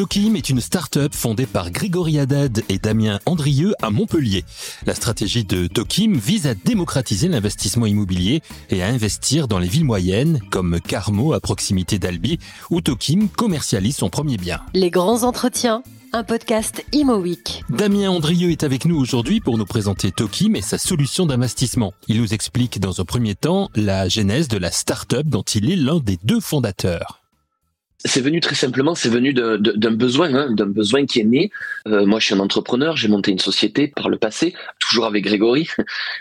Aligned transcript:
Tokim 0.00 0.34
est 0.34 0.48
une 0.48 0.62
start-up 0.62 1.14
fondée 1.14 1.44
par 1.44 1.70
Grégory 1.70 2.18
Haddad 2.18 2.62
et 2.70 2.78
Damien 2.78 3.18
Andrieux 3.26 3.74
à 3.82 3.90
Montpellier. 3.90 4.46
La 4.86 4.94
stratégie 4.94 5.44
de 5.44 5.66
Tokim 5.66 6.14
vise 6.14 6.46
à 6.46 6.54
démocratiser 6.54 7.28
l'investissement 7.28 7.84
immobilier 7.84 8.40
et 8.70 8.82
à 8.82 8.86
investir 8.86 9.46
dans 9.46 9.58
les 9.58 9.68
villes 9.68 9.84
moyennes 9.84 10.40
comme 10.50 10.80
Carmo 10.80 11.34
à 11.34 11.40
proximité 11.40 11.98
d'Albi 11.98 12.38
où 12.70 12.80
Tokim 12.80 13.28
commercialise 13.28 13.96
son 13.96 14.08
premier 14.08 14.38
bien. 14.38 14.60
Les 14.72 14.90
grands 14.90 15.22
entretiens 15.22 15.82
un 16.12 16.24
podcast 16.24 16.84
Imo. 16.92 17.24
Damien 17.68 18.10
Andrieux 18.10 18.50
est 18.50 18.64
avec 18.64 18.84
nous 18.84 18.96
aujourd'hui 18.96 19.40
pour 19.40 19.58
nous 19.58 19.66
présenter 19.66 20.10
Tokim 20.10 20.56
et 20.56 20.62
sa 20.62 20.78
solution 20.78 21.26
d'investissement. 21.26 21.92
Il 22.08 22.20
nous 22.20 22.34
explique 22.34 22.80
dans 22.80 23.00
un 23.00 23.04
premier 23.04 23.34
temps 23.34 23.68
la 23.74 24.08
genèse 24.08 24.48
de 24.48 24.58
la 24.58 24.70
start-up 24.70 25.26
dont 25.26 25.42
il 25.42 25.70
est 25.70 25.76
l'un 25.76 25.98
des 25.98 26.18
deux 26.24 26.40
fondateurs. 26.40 27.19
C'est 28.04 28.22
venu 28.22 28.40
très 28.40 28.54
simplement, 28.54 28.94
c'est 28.94 29.10
venu 29.10 29.34
d'un 29.34 29.90
besoin, 29.90 30.34
hein, 30.34 30.50
d'un 30.50 30.66
besoin 30.66 31.04
qui 31.04 31.20
est 31.20 31.24
né. 31.24 31.50
Euh, 31.86 32.06
moi, 32.06 32.18
je 32.18 32.26
suis 32.26 32.34
un 32.34 32.40
entrepreneur, 32.40 32.96
j'ai 32.96 33.08
monté 33.08 33.30
une 33.30 33.38
société 33.38 33.88
par 33.88 34.08
le 34.08 34.16
passé, 34.16 34.54
toujours 34.78 35.04
avec 35.04 35.24
Grégory. 35.24 35.68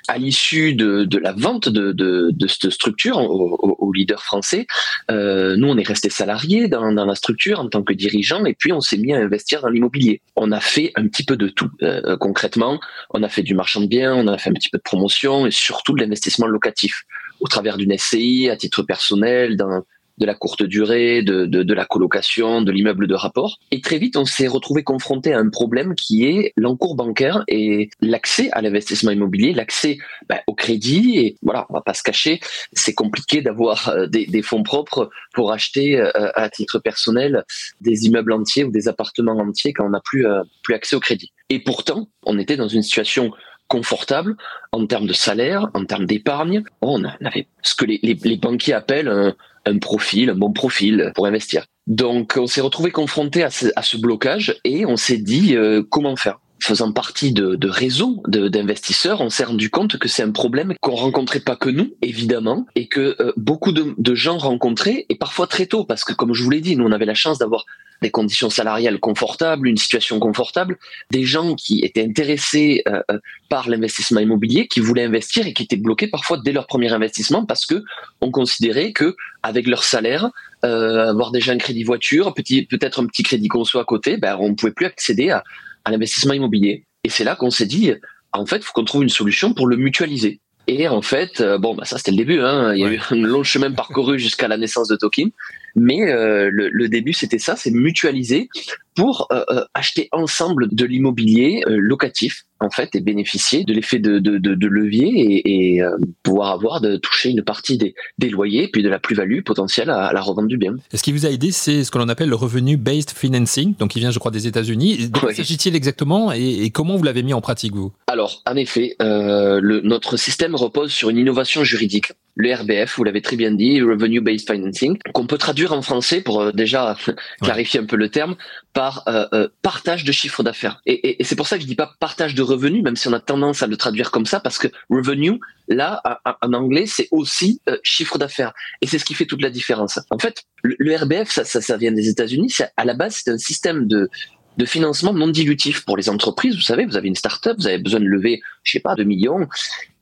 À 0.09 0.17
l'issue 0.17 0.73
de, 0.73 1.07
la 1.21 1.31
vente 1.31 1.69
de, 1.69 2.35
cette 2.47 2.71
structure 2.71 3.17
au, 3.17 3.91
leader 3.93 4.21
français, 4.23 4.67
euh, 5.09 5.55
nous, 5.55 5.69
on 5.69 5.77
est 5.77 5.87
resté 5.87 6.09
salariés 6.09 6.67
dans, 6.67 6.91
la 6.91 7.15
structure 7.15 7.61
en 7.61 7.69
tant 7.69 7.81
que 7.81 7.93
dirigeant, 7.93 8.43
et 8.43 8.53
puis 8.53 8.73
on 8.73 8.81
s'est 8.81 8.97
mis 8.97 9.13
à 9.13 9.17
investir 9.17 9.61
dans 9.61 9.69
l'immobilier. 9.69 10.21
On 10.35 10.51
a 10.51 10.59
fait 10.59 10.91
un 10.95 11.07
petit 11.07 11.23
peu 11.23 11.37
de 11.37 11.47
tout. 11.47 11.69
Euh, 11.81 12.17
concrètement, 12.17 12.81
on 13.11 13.23
a 13.23 13.29
fait 13.29 13.43
du 13.43 13.55
marchand 13.55 13.79
de 13.79 13.87
biens, 13.87 14.13
on 14.15 14.27
a 14.27 14.37
fait 14.37 14.49
un 14.49 14.53
petit 14.53 14.69
peu 14.69 14.79
de 14.79 14.83
promotion, 14.83 15.45
et 15.45 15.51
surtout 15.51 15.93
de 15.93 16.01
l'investissement 16.01 16.47
locatif 16.47 17.05
au 17.39 17.47
travers 17.47 17.77
d'une 17.77 17.97
SCI 17.97 18.49
à 18.49 18.57
titre 18.57 18.83
personnel, 18.83 19.55
dans 19.55 19.83
de 20.19 20.25
la 20.25 20.35
courte 20.35 20.63
durée, 20.63 21.21
de, 21.23 21.45
de, 21.45 21.73
la 21.73 21.85
colocation, 21.85 22.61
de 22.61 22.71
l'immeuble 22.71 23.07
de 23.07 23.15
rapport. 23.15 23.57
Et 23.71 23.81
très 23.81 23.97
vite, 23.97 24.17
on 24.17 24.25
s'est 24.25 24.47
retrouvé 24.47 24.83
confronté 24.83 25.33
à 25.33 25.39
un 25.39 25.49
problème 25.49 25.95
qui 25.95 26.25
est 26.25 26.53
l'encours 26.57 26.95
bancaire 26.95 27.43
et 27.47 27.89
l'accès 28.01 28.49
à 28.51 28.61
l'investissement 28.61 29.11
immobilier, 29.11 29.53
l'accès 29.53 29.97
ben, 30.27 30.39
au 30.47 30.53
crédit. 30.53 31.17
Et 31.17 31.37
voilà, 31.41 31.65
on 31.69 31.73
va 31.73 31.81
pas 31.81 31.93
se 31.93 32.03
cacher, 32.03 32.39
c'est 32.73 32.93
compliqué 32.93 33.41
d'avoir 33.41 33.89
euh, 33.89 34.07
des, 34.07 34.25
des, 34.25 34.41
fonds 34.41 34.63
propres 34.63 35.09
pour 35.33 35.51
acheter 35.51 35.99
euh, 35.99 36.11
à 36.35 36.49
titre 36.49 36.79
personnel 36.79 37.43
des 37.81 38.05
immeubles 38.05 38.33
entiers 38.33 38.65
ou 38.65 38.71
des 38.71 38.87
appartements 38.87 39.37
entiers 39.37 39.73
quand 39.73 39.85
on 39.85 39.91
n'a 39.91 40.01
plus, 40.03 40.25
euh, 40.27 40.41
plus 40.63 40.73
accès 40.73 40.95
au 40.95 40.99
crédit. 40.99 41.31
Et 41.49 41.59
pourtant, 41.59 42.09
on 42.25 42.37
était 42.37 42.57
dans 42.57 42.67
une 42.67 42.83
situation 42.83 43.31
confortable 43.69 44.35
en 44.71 44.85
termes 44.87 45.07
de 45.07 45.13
salaire, 45.13 45.67
en 45.73 45.85
termes 45.85 46.05
d'épargne. 46.05 46.63
On 46.81 47.03
avait 47.05 47.47
ce 47.61 47.75
que 47.75 47.85
les, 47.85 47.99
les, 48.03 48.15
les 48.15 48.37
banquiers 48.37 48.73
appellent 48.73 49.07
un, 49.07 49.35
un 49.65 49.77
profil, 49.77 50.29
un 50.29 50.35
bon 50.35 50.51
profil 50.51 51.11
pour 51.15 51.25
investir. 51.25 51.65
Donc 51.87 52.37
on 52.37 52.47
s'est 52.47 52.61
retrouvé 52.61 52.91
confronté 52.91 53.43
à 53.43 53.49
ce, 53.49 53.97
blocage 53.97 54.55
et 54.63 54.85
on 54.85 54.95
s'est 54.95 55.17
dit 55.17 55.55
euh, 55.55 55.83
comment 55.89 56.15
faire? 56.15 56.39
Faisant 56.61 56.91
partie 56.91 57.31
de, 57.31 57.69
réseaux 57.69 58.21
d'investisseurs, 58.27 59.21
on 59.21 59.29
s'est 59.29 59.45
rendu 59.45 59.69
compte 59.69 59.97
que 59.97 60.09
c'est 60.09 60.23
un 60.23 60.31
problème 60.31 60.73
qu'on 60.81 60.93
rencontrait 60.93 61.39
pas 61.39 61.55
que 61.55 61.69
nous, 61.69 61.93
évidemment, 62.01 62.65
et 62.75 62.87
que 62.89 63.15
euh, 63.21 63.31
beaucoup 63.37 63.71
de, 63.71 63.95
de, 63.97 64.13
gens 64.13 64.37
rencontraient, 64.37 65.05
et 65.07 65.15
parfois 65.15 65.47
très 65.47 65.67
tôt, 65.67 65.85
parce 65.85 66.03
que 66.03 66.11
comme 66.11 66.33
je 66.33 66.43
vous 66.43 66.49
l'ai 66.49 66.59
dit, 66.59 66.75
nous 66.75 66.85
on 66.85 66.91
avait 66.91 67.05
la 67.05 67.13
chance 67.13 67.37
d'avoir 67.37 67.65
des 68.01 68.11
conditions 68.11 68.49
salariales 68.49 68.99
confortables, 68.99 69.67
une 69.67 69.77
situation 69.77 70.19
confortable, 70.19 70.77
des 71.11 71.23
gens 71.23 71.55
qui 71.55 71.79
étaient 71.79 72.03
intéressés 72.03 72.83
euh, 72.87 73.01
euh, 73.11 73.19
par 73.49 73.69
l'investissement 73.69 74.19
immobilier, 74.19 74.67
qui 74.67 74.79
voulaient 74.79 75.03
investir 75.03 75.47
et 75.47 75.53
qui 75.53 75.63
étaient 75.63 75.77
bloqués 75.77 76.07
parfois 76.07 76.37
dès 76.43 76.51
leur 76.51 76.67
premier 76.67 76.91
investissement 76.91 77.45
parce 77.45 77.65
que 77.65 77.83
on 78.21 78.31
considérait 78.31 78.93
que 78.93 79.15
avec 79.43 79.67
leur 79.67 79.83
salaire, 79.83 80.29
euh, 80.65 81.09
avoir 81.09 81.31
déjà 81.31 81.51
un 81.51 81.57
crédit 81.57 81.83
voiture, 81.83 82.33
peut-être 82.33 83.01
un 83.01 83.05
petit 83.05 83.23
crédit 83.23 83.47
conso 83.47 83.79
à 83.79 83.85
côté, 83.85 84.17
ben 84.17 84.37
on 84.39 84.49
ne 84.49 84.55
pouvait 84.55 84.73
plus 84.73 84.85
accéder 84.85 85.29
à, 85.29 85.43
à 85.85 85.91
l'investissement 85.91 86.33
immobilier. 86.33 86.85
Et 87.03 87.09
c'est 87.09 87.23
là 87.23 87.35
qu'on 87.35 87.49
s'est 87.49 87.65
dit, 87.65 87.93
en 88.33 88.45
fait, 88.45 88.57
il 88.57 88.63
faut 88.63 88.73
qu'on 88.73 88.83
trouve 88.83 89.03
une 89.03 89.09
solution 89.09 89.53
pour 89.53 89.67
le 89.67 89.77
mutualiser. 89.77 90.41
Et 90.67 90.87
en 90.87 91.01
fait, 91.01 91.41
bon, 91.59 91.73
bah 91.73 91.85
ça 91.85 91.97
c'était 91.97 92.11
le 92.11 92.17
début. 92.17 92.41
Hein. 92.41 92.75
Il 92.75 92.81
y 92.81 92.85
a 92.85 92.91
eu 92.91 92.99
un 93.09 93.15
long 93.15 93.43
chemin 93.43 93.71
parcouru 93.71 94.19
jusqu'à 94.27 94.47
la 94.47 94.57
naissance 94.57 94.87
de 94.87 94.95
Token. 94.95 95.31
Mais 95.75 96.11
euh, 96.11 96.49
le, 96.51 96.89
début, 96.89 97.13
c'était 97.13 97.39
ça, 97.39 97.55
c'est 97.55 97.71
mutualiser 97.71 98.49
pour 98.95 99.27
euh, 99.31 99.43
euh, 99.49 99.63
acheter 99.73 100.09
ensemble 100.11 100.67
de 100.73 100.85
l'immobilier 100.85 101.63
locatif 101.67 102.43
en 102.59 102.69
fait 102.69 102.93
et 102.95 102.99
bénéficier 102.99 103.63
de 103.63 103.71
l'effet 103.71 103.99
de, 103.99 104.19
de, 104.19 104.67
levier 104.67 105.41
et, 105.45 105.81
pouvoir 106.23 106.51
avoir 106.51 106.81
de 106.81 106.97
toucher 106.97 107.29
une 107.29 107.41
partie 107.41 107.77
des, 107.77 107.95
des 108.17 108.29
loyers 108.29 108.67
puis 108.67 108.83
de 108.83 108.89
la 108.89 108.99
plus-value 108.99 109.41
potentielle 109.41 109.89
à, 109.89 110.11
la 110.11 110.19
revente 110.19 110.47
du 110.47 110.57
bien. 110.57 110.75
Et 110.91 110.97
ce 110.97 111.03
qui 111.03 111.13
vous 111.13 111.25
a 111.25 111.29
aidé, 111.29 111.51
c'est 111.53 111.85
ce 111.85 111.91
que 111.91 111.97
l'on 111.97 112.09
appelle 112.09 112.27
le 112.27 112.35
revenu 112.35 112.75
based 112.75 113.11
financing, 113.11 113.75
donc 113.79 113.95
il 113.95 113.99
vient, 113.99 114.11
je 114.11 114.19
crois, 114.19 114.31
des 114.31 114.47
États-Unis. 114.47 115.09
De 115.09 115.17
quoi 115.17 115.33
s'agit-il 115.33 115.75
exactement 115.75 116.33
et, 116.33 116.69
comment 116.71 116.97
vous 116.97 117.03
l'avez 117.03 117.23
mis 117.23 117.33
en 117.33 117.41
pratique 117.41 117.73
vous? 117.73 117.93
Alors, 118.07 118.41
en 118.45 118.55
effet, 118.57 118.95
le, 118.99 119.79
notre 119.81 120.17
système 120.17 120.55
repose 120.55 120.91
sur 120.91 121.09
une 121.09 121.17
innovation 121.17 121.63
juridique 121.63 122.11
le 122.35 122.53
RBF, 122.53 122.95
vous 122.95 123.03
l'avez 123.03 123.21
très 123.21 123.35
bien 123.35 123.51
dit, 123.51 123.81
Revenue 123.81 124.21
Based 124.21 124.49
Financing, 124.49 124.97
qu'on 125.13 125.25
peut 125.25 125.37
traduire 125.37 125.73
en 125.73 125.81
français 125.81 126.21
pour 126.21 126.41
euh, 126.41 126.51
déjà 126.51 126.97
clarifier 127.41 127.79
un 127.79 127.85
peu 127.85 127.95
le 127.95 128.09
terme 128.09 128.35
par 128.73 129.03
euh, 129.07 129.25
euh, 129.33 129.47
partage 129.61 130.03
de 130.03 130.11
chiffre 130.11 130.43
d'affaires. 130.43 130.81
Et, 130.85 131.17
c'est 131.23 131.35
pour 131.35 131.47
ça 131.47 131.57
que 131.57 131.63
je 131.63 131.67
dis 131.67 131.75
pas 131.75 131.91
partage 131.99 132.35
de 132.35 132.41
revenus, 132.41 132.83
même 132.83 132.95
si 132.95 133.07
on 133.07 133.13
a 133.13 133.19
tendance 133.19 133.61
à 133.61 133.67
le 133.67 133.77
traduire 133.77 134.11
comme 134.11 134.25
ça, 134.25 134.39
parce 134.39 134.57
que 134.57 134.67
revenue, 134.89 135.39
là, 135.67 136.01
en 136.41 136.53
anglais, 136.53 136.85
c'est 136.85 137.07
aussi 137.11 137.61
chiffre 137.83 138.17
d'affaires. 138.17 138.53
Et 138.81 138.87
c'est 138.87 138.99
ce 138.99 139.05
qui 139.05 139.13
fait 139.13 139.25
toute 139.25 139.41
la 139.41 139.49
différence. 139.49 139.99
En 140.09 140.17
fait, 140.17 140.43
le, 140.63 140.95
RBF, 140.95 141.29
ça, 141.29 141.43
ça, 141.43 141.61
ça 141.61 141.77
vient 141.77 141.91
des 141.91 142.09
États-Unis. 142.09 142.55
À 142.77 142.85
la 142.85 142.93
base, 142.93 143.21
c'est 143.23 143.31
un 143.31 143.37
système 143.37 143.87
de 143.87 144.09
de 144.59 144.65
financement 144.65 145.13
non 145.13 145.29
dilutif 145.29 145.85
pour 145.85 145.95
les 145.95 146.09
entreprises. 146.09 146.53
Vous 146.53 146.61
savez, 146.61 146.85
vous 146.85 146.97
avez 146.97 147.07
une 147.07 147.15
start-up, 147.15 147.55
vous 147.57 147.67
avez 147.67 147.77
besoin 147.77 148.01
de 148.01 148.05
lever, 148.05 148.41
je 148.63 148.73
sais 148.73 148.81
pas, 148.81 148.93
2 148.93 149.05
millions. 149.05 149.47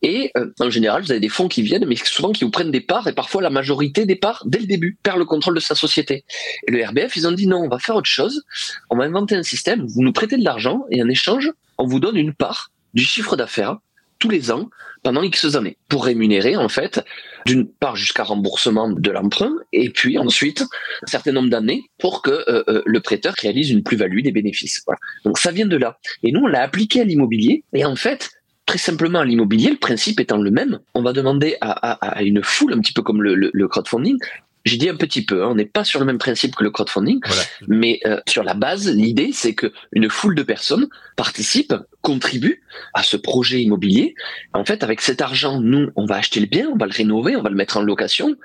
Et 0.01 0.31
euh, 0.35 0.47
en 0.59 0.71
général, 0.71 1.03
vous 1.03 1.11
avez 1.11 1.19
des 1.19 1.29
fonds 1.29 1.47
qui 1.47 1.61
viennent, 1.61 1.85
mais 1.85 1.95
souvent 1.95 2.31
qui 2.31 2.43
vous 2.43 2.49
prennent 2.49 2.71
des 2.71 2.81
parts, 2.81 3.07
et 3.07 3.13
parfois 3.13 3.43
la 3.43 3.51
majorité 3.51 4.07
des 4.07 4.15
parts, 4.15 4.43
dès 4.47 4.57
le 4.57 4.65
début, 4.65 4.97
perd 5.03 5.19
le 5.19 5.25
contrôle 5.25 5.53
de 5.53 5.59
sa 5.59 5.75
société. 5.75 6.25
Et 6.67 6.71
le 6.71 6.83
RBF, 6.83 7.15
ils 7.15 7.27
ont 7.27 7.31
dit 7.31 7.45
non, 7.45 7.59
on 7.59 7.69
va 7.69 7.77
faire 7.77 7.95
autre 7.95 8.09
chose. 8.09 8.43
On 8.89 8.97
va 8.97 9.03
inventer 9.03 9.35
un 9.35 9.43
système, 9.43 9.85
vous 9.85 10.01
nous 10.01 10.11
prêtez 10.11 10.37
de 10.37 10.43
l'argent, 10.43 10.85
et 10.89 11.03
en 11.03 11.07
échange, 11.07 11.51
on 11.77 11.85
vous 11.85 11.99
donne 11.99 12.17
une 12.17 12.33
part 12.33 12.71
du 12.95 13.03
chiffre 13.03 13.35
d'affaires 13.35 13.77
tous 14.19 14.29
les 14.29 14.51
ans 14.51 14.69
pendant 15.03 15.21
X 15.21 15.55
années 15.55 15.77
pour 15.89 16.05
rémunérer 16.05 16.55
en 16.55 16.69
fait 16.69 17.03
d'une 17.45 17.67
part 17.67 17.95
jusqu'à 17.95 18.23
remboursement 18.23 18.89
de 18.89 19.11
l'emprunt 19.11 19.55
et 19.71 19.89
puis 19.89 20.17
ensuite 20.17 20.61
un 20.61 21.07
certain 21.07 21.31
nombre 21.31 21.49
d'années 21.49 21.83
pour 21.99 22.21
que 22.21 22.31
euh, 22.31 22.63
euh, 22.67 22.81
le 22.85 22.99
prêteur 22.99 23.33
réalise 23.41 23.69
une 23.69 23.83
plus-value 23.83 24.21
des 24.21 24.31
bénéfices. 24.31 24.83
Donc 25.23 25.37
ça 25.37 25.51
vient 25.51 25.67
de 25.67 25.77
là. 25.77 25.97
Et 26.23 26.31
nous 26.31 26.41
on 26.41 26.47
l'a 26.47 26.61
appliqué 26.61 27.01
à 27.01 27.03
l'immobilier 27.03 27.63
et 27.73 27.85
en 27.85 27.95
fait 27.95 28.31
très 28.65 28.79
simplement 28.79 29.19
à 29.19 29.25
l'immobilier, 29.25 29.69
le 29.69 29.77
principe 29.77 30.19
étant 30.19 30.37
le 30.37 30.51
même, 30.51 30.79
on 30.93 31.01
va 31.01 31.13
demander 31.13 31.55
à, 31.61 32.21
une 32.21 32.43
foule, 32.43 32.73
un 32.73 32.79
petit 32.79 32.91
peu 32.91 33.01
comme 33.01 33.23
le 33.23 33.67
crowdfunding, 33.69 34.17
j'ai 34.65 34.77
dit 34.77 34.89
un 34.89 34.95
petit 34.95 35.23
peu, 35.23 35.43
hein, 35.43 35.49
on 35.51 35.55
n'est 35.55 35.65
pas 35.65 35.83
sur 35.83 35.99
le 35.99 36.05
même 36.05 36.17
principe 36.17 36.55
que 36.55 36.63
le 36.63 36.71
crowdfunding, 36.71 37.19
mais 37.67 37.99
euh, 38.05 38.19
sur 38.27 38.43
la 38.43 38.53
base, 38.53 38.89
l'idée 38.89 39.31
c'est 39.33 39.53
que 39.53 39.71
une 39.91 40.09
foule 40.09 40.35
de 40.35 40.43
personnes 40.43 40.87
participent, 41.15 41.75
contribuent 42.01 42.61
à 42.93 43.03
ce 43.03 43.17
projet 43.17 43.61
immobilier. 43.61 44.15
En 44.53 44.65
fait, 44.65 44.83
avec 44.83 45.01
cet 45.01 45.21
argent, 45.21 45.59
nous, 45.59 45.89
on 45.95 46.05
va 46.05 46.15
acheter 46.15 46.39
le 46.39 46.45
bien, 46.45 46.69
on 46.71 46.77
va 46.77 46.85
le 46.85 46.93
rénover, 46.93 47.35
on 47.35 47.41
va 47.41 47.49
le 47.49 47.55
mettre 47.55 47.77
en 47.77 47.81
location, 47.81 48.35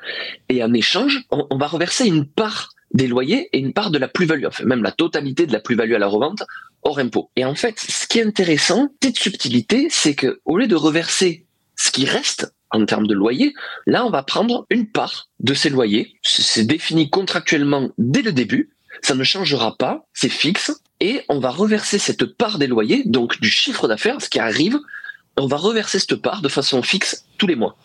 et 0.49 0.63
en 0.63 0.73
échange, 0.73 1.25
on, 1.31 1.57
va 1.57 1.67
reverser 1.67 2.07
une 2.07 2.27
part 2.27 2.71
des 2.95 3.07
loyers 3.07 3.49
et 3.53 3.59
une 3.59 3.73
part 3.73 3.91
de 3.91 3.99
la 3.99 4.09
plus-value, 4.09 4.47
enfin 4.47 4.65
même 4.65 4.83
la 4.83 4.93
totalité 4.93 5.47
de 5.47 5.53
la 5.53 5.61
plus-value 5.61 5.95
à 5.95 5.99
la 5.99 6.09
revente 6.09 6.43
hors 6.83 6.99
impôt. 6.99 7.31
Et 7.37 7.45
en 7.45 7.55
fait, 7.55 7.79
ce 7.79 8.07
qui 8.07 8.19
est 8.19 8.27
intéressant, 8.27 8.89
cette 9.03 9.17
subtilité, 9.17 9.89
c'est 9.91 10.15
que 10.15 10.41
au 10.45 10.59
lieu 10.59 10.67
de 10.67 10.75
reverser 10.75 11.47
ce 11.77 11.91
qui 11.91 12.05
reste 12.05 12.53
en 12.73 12.85
termes 12.87 13.07
de 13.07 13.15
loyer, 13.15 13.55
là, 13.87 14.05
on 14.05 14.11
va 14.11 14.23
prendre 14.23 14.67
une 14.71 14.87
part 14.87 15.29
de 15.41 15.55
ces 15.55 15.71
loyers. 15.71 16.15
C'est 16.23 16.65
défini 16.65 17.11
contractuellement 17.11 17.91
dès 17.99 18.23
le 18.23 18.33
début. 18.33 18.71
Ça 19.03 19.15
ne 19.15 19.25
changera 19.25 19.77
pas. 19.77 20.07
C'est 20.13 20.29
fixe. 20.29 20.73
Et 21.01 21.23
on 21.29 21.41
va 21.41 21.51
reverser 21.51 21.99
cette 21.99 22.25
part 22.25 22.59
des 22.59 22.67
loyers, 22.67 23.03
donc 23.05 23.41
du 23.41 23.51
chiffre 23.51 23.89
d'affaires, 23.89 24.21
ce 24.21 24.29
qui 24.29 24.39
arrive, 24.39 24.79
on 25.37 25.47
va 25.47 25.57
reverser 25.57 25.99
cette 25.99 26.17
part 26.17 26.43
de 26.43 26.49
façon 26.49 26.83
fixe 26.83 27.25
tous 27.39 27.47
les 27.47 27.57
mois. 27.57 27.77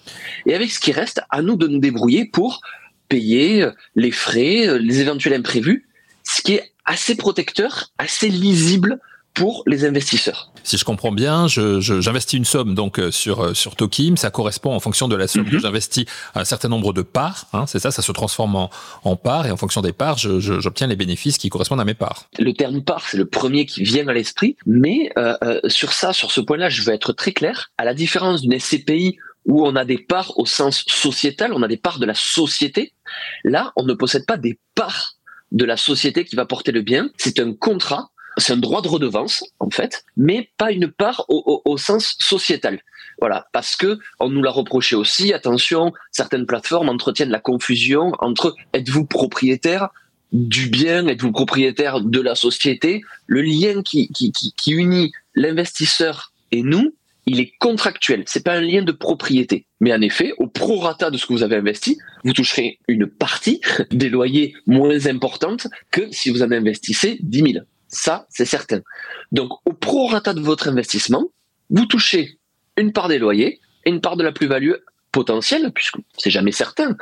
Et 0.46 0.54
avec 0.54 0.72
ce 0.72 0.80
qui 0.80 0.92
reste, 0.92 1.22
à 1.30 1.42
nous 1.42 1.56
de 1.56 1.68
nous 1.68 1.80
débrouiller 1.80 2.26
pour 2.26 2.62
payer 3.10 3.68
les 3.96 4.12
frais, 4.12 4.80
les 4.80 5.00
éventuels 5.00 5.34
imprévus, 5.34 5.88
ce 6.24 6.42
qui 6.42 6.54
est 6.54 6.74
assez 6.86 7.16
protecteur, 7.16 7.92
assez 7.98 8.30
lisible 8.30 9.00
pour 9.38 9.64
les 9.66 9.86
investisseurs. 9.86 10.52
Si 10.64 10.78
je 10.78 10.84
comprends 10.84 11.12
bien, 11.12 11.48
j'investis 11.48 12.38
une 12.38 12.46
somme 12.46 12.76
donc 12.76 13.00
euh, 13.00 13.12
sur 13.12 13.42
euh, 13.42 13.54
sur 13.54 13.76
Tokim, 13.76 14.18
ça 14.18 14.32
correspond 14.32 14.74
en 14.74 14.80
fonction 14.80 15.08
de 15.08 15.16
la 15.16 15.28
somme 15.28 15.46
que 15.46 15.56
mhm. 15.56 15.62
j'investis 15.62 16.06
à 16.34 16.42
un 16.42 16.46
certain 16.46 16.68
nombre 16.68 16.92
de 16.92 17.02
parts, 17.04 17.46
hein, 17.54 17.66
c'est 17.68 17.80
ça, 17.80 17.92
ça 17.92 18.02
se 18.02 18.12
transforme 18.12 18.56
en, 18.56 18.70
en 19.04 19.16
parts 19.16 19.46
et 19.46 19.52
en 19.52 19.58
fonction 19.58 19.82
des 19.82 19.94
parts, 19.94 20.18
j'obtiens 20.18 20.88
les 20.88 20.96
bénéfices 20.96 21.38
qui 21.38 21.50
correspondent 21.50 21.82
à 21.82 21.86
mes 21.86 21.94
parts. 21.94 22.26
Le 22.40 22.52
terme 22.54 22.84
part, 22.84 23.08
c'est 23.08 23.18
le 23.18 23.26
premier 23.26 23.66
qui 23.66 23.84
vient 23.84 24.08
à 24.08 24.14
l'esprit, 24.14 24.58
mais 24.66 25.12
euh, 25.18 25.60
sur 25.68 25.94
ça, 25.94 26.14
sur 26.14 26.32
ce 26.32 26.42
point-là, 26.42 26.70
je 26.70 26.82
veux 26.82 26.94
être 26.94 27.14
très 27.14 27.32
clair. 27.32 27.72
À 27.78 27.86
la 27.86 27.94
différence 27.94 28.42
d'une 28.42 28.60
SCPI 28.60 29.18
où 29.46 29.66
on 29.66 29.76
a 29.76 29.86
des 29.86 29.98
parts 29.98 30.38
au 30.38 30.46
sens 30.46 30.84
sociétal, 30.88 31.54
on 31.54 31.64
a 31.64 31.68
des 31.68 31.78
parts 31.78 32.00
de 32.00 32.06
la 32.06 32.14
société. 32.14 32.94
Là, 33.44 33.72
on 33.76 33.84
ne 33.84 33.94
possède 33.94 34.26
pas 34.26 34.38
des 34.38 34.60
parts 34.76 35.14
de 35.52 35.64
la 35.64 35.78
société 35.78 36.26
qui 36.26 36.36
va 36.36 36.46
porter 36.46 36.72
le 36.72 36.82
bien. 36.82 37.10
C'est 37.18 37.40
un 37.40 37.54
contrat, 37.54 38.10
c'est 38.38 38.54
un 38.54 38.58
droit 38.58 38.82
de 38.82 38.88
redevance 38.88 39.44
en 39.60 39.70
fait, 39.70 40.06
mais 40.16 40.50
pas 40.58 40.72
une 40.72 40.88
part 40.88 41.26
au, 41.28 41.78
sens 41.78 42.16
sociétal. 42.20 42.80
Voilà, 43.20 43.48
parce 43.52 43.76
que 43.76 44.00
on 44.20 44.30
nous 44.30 44.44
l'a 44.44 44.52
reproché 44.52 44.96
aussi. 44.96 45.34
Attention, 45.34 45.92
certaines 46.12 46.46
plateformes 46.46 46.90
entretiennent 46.90 47.32
la 47.32 47.40
confusion 47.40 48.12
entre 48.20 48.56
êtes-vous 48.74 49.06
propriétaire 49.06 49.90
du 50.32 50.70
bien, 50.70 51.08
êtes-vous 51.08 51.32
propriétaire 51.32 52.02
de 52.02 52.22
la 52.22 52.36
société? 52.36 53.02
Le 53.26 53.42
lien 53.42 53.82
qui, 53.82 54.12
unit 54.68 55.12
l'investisseur 55.36 56.34
et 56.52 56.62
nous, 56.62 56.94
il 57.26 57.40
est 57.40 57.54
contractuel. 57.60 58.24
C'est 58.28 58.44
pas 58.44 58.54
un 58.54 58.62
lien 58.62 58.84
de 58.84 58.92
propriété. 58.92 59.66
Mais 59.80 59.94
en 59.94 60.02
effet, 60.02 60.34
au 60.38 60.48
prorata 60.48 61.10
de 61.12 61.18
ce 61.18 61.26
que 61.26 61.34
vous 61.34 61.44
avez 61.44 61.56
investi, 61.56 61.98
vous 62.24 62.34
toucherez 62.34 62.80
une 62.88 63.08
partie 63.08 63.62
des 63.92 64.10
loyers 64.10 64.54
moins 64.66 65.08
importante 65.08 65.68
que 65.92 66.08
si 66.12 66.30
vous 66.30 66.44
en 66.44 66.52
investissez 66.52 67.18
10 67.22 67.54
000. 67.54 67.66
Ça, 67.88 68.26
c'est 68.30 68.46
certain. 68.46 68.82
Donc, 69.32 69.52
au 69.66 69.74
prorata 69.74 70.34
de 70.34 70.42
votre 70.42 70.68
investissement, 70.68 71.26
vous 71.70 71.86
touchez 71.86 72.40
une 72.76 72.92
part 72.94 73.08
des 73.08 73.18
loyers 73.18 73.60
et 73.86 73.90
une 73.90 74.02
part 74.02 74.18
de 74.18 74.24
la 74.24 74.32
plus-value 74.32 74.74
potentielle, 75.12 75.72
puisque 75.74 75.98
c'est 76.18 76.30
jamais 76.30 76.52
certain 76.52 76.96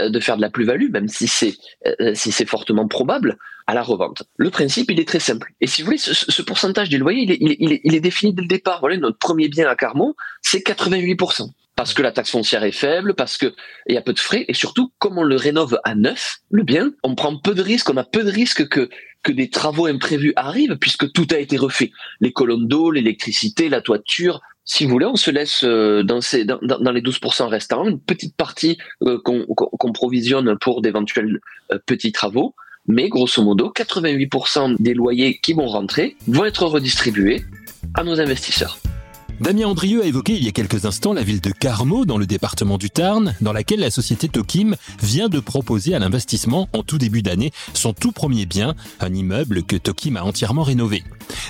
euh, 0.00 0.10
de 0.10 0.20
faire 0.20 0.36
de 0.36 0.42
la 0.42 0.50
plus-value, 0.50 0.90
même 0.90 1.08
si 1.08 1.26
c'est 1.26 1.54
euh, 1.86 2.14
si 2.14 2.32
c'est 2.32 2.44
fortement 2.44 2.86
probable, 2.88 3.38
à 3.66 3.74
la 3.74 3.82
revente. 3.82 4.24
Le 4.36 4.50
principe, 4.50 4.90
il 4.90 5.00
est 5.00 5.08
très 5.08 5.20
simple. 5.20 5.52
Et 5.60 5.66
si 5.66 5.82
vous 5.82 5.86
voulez, 5.86 5.98
ce, 5.98 6.42
pourcentage 6.42 6.88
des 6.88 6.98
loyers, 6.98 7.38
il 7.40 7.94
est, 7.94 8.00
défini 8.00 8.34
dès 8.34 8.42
le 8.42 8.48
départ. 8.48 8.80
Voilà, 8.80 8.96
notre 8.96 9.18
premier 9.18 9.48
bien 9.48 9.68
à 9.68 9.76
Carmont, 9.76 10.14
c'est 10.42 10.58
88%. 10.58 11.48
Parce 11.76 11.94
que 11.94 12.02
la 12.02 12.12
taxe 12.12 12.30
foncière 12.30 12.64
est 12.64 12.72
faible, 12.72 13.14
parce 13.14 13.38
qu'il 13.38 13.52
y 13.88 13.96
a 13.96 14.02
peu 14.02 14.12
de 14.12 14.18
frais, 14.18 14.44
et 14.48 14.54
surtout, 14.54 14.92
comme 14.98 15.16
on 15.16 15.22
le 15.22 15.36
rénove 15.36 15.78
à 15.84 15.94
neuf, 15.94 16.40
le 16.50 16.64
bien, 16.64 16.92
on 17.02 17.14
prend 17.14 17.38
peu 17.38 17.54
de 17.54 17.62
risques, 17.62 17.88
on 17.88 17.96
a 17.96 18.04
peu 18.04 18.24
de 18.24 18.30
risques 18.30 18.68
que, 18.68 18.90
que 19.22 19.32
des 19.32 19.50
travaux 19.50 19.86
imprévus 19.86 20.32
arrivent, 20.36 20.76
puisque 20.80 21.10
tout 21.12 21.26
a 21.32 21.38
été 21.38 21.56
refait. 21.56 21.92
Les 22.20 22.32
colonnes 22.32 22.66
d'eau, 22.66 22.90
l'électricité, 22.90 23.68
la 23.68 23.80
toiture, 23.80 24.40
si 24.64 24.84
vous 24.84 24.90
voulez, 24.90 25.06
on 25.06 25.16
se 25.16 25.30
laisse 25.30 25.64
euh, 25.64 26.02
dans, 26.02 26.20
dans 26.60 26.92
les 26.92 27.02
12% 27.02 27.46
restants, 27.46 27.88
une 27.88 28.00
petite 28.00 28.36
partie 28.36 28.78
euh, 29.02 29.18
qu'on 29.22 29.92
provisionne 29.92 30.56
pour 30.60 30.82
d'éventuels 30.82 31.40
euh, 31.72 31.78
petits 31.84 32.12
travaux, 32.12 32.54
mais 32.86 33.08
grosso 33.08 33.42
modo, 33.42 33.72
88% 33.74 34.76
des 34.78 34.94
loyers 34.94 35.38
qui 35.42 35.52
vont 35.52 35.66
rentrer 35.66 36.16
vont 36.28 36.44
être 36.44 36.64
redistribués 36.64 37.42
à 37.94 38.04
nos 38.04 38.20
investisseurs. 38.20 38.78
Damien 39.40 39.66
Andrieux 39.66 40.02
a 40.02 40.06
évoqué 40.06 40.34
il 40.36 40.44
y 40.44 40.48
a 40.48 40.52
quelques 40.52 40.84
instants 40.84 41.12
la 41.12 41.22
ville 41.22 41.40
de 41.40 41.50
Carmaux 41.50 42.04
dans 42.04 42.18
le 42.18 42.26
département 42.26 42.78
du 42.78 42.90
Tarn, 42.90 43.34
dans 43.40 43.52
laquelle 43.52 43.80
la 43.80 43.90
société 43.90 44.28
Tokim 44.28 44.76
vient 45.02 45.28
de 45.28 45.40
proposer 45.40 45.94
à 45.94 45.98
l'investissement 45.98 46.68
en 46.72 46.82
tout 46.82 46.98
début 46.98 47.22
d'année 47.22 47.52
son 47.74 47.92
tout 47.92 48.12
premier 48.12 48.46
bien, 48.46 48.74
un 49.00 49.12
immeuble 49.12 49.64
que 49.64 49.76
Tokim 49.76 50.16
a 50.16 50.22
entièrement 50.22 50.62
rénové. 50.62 51.02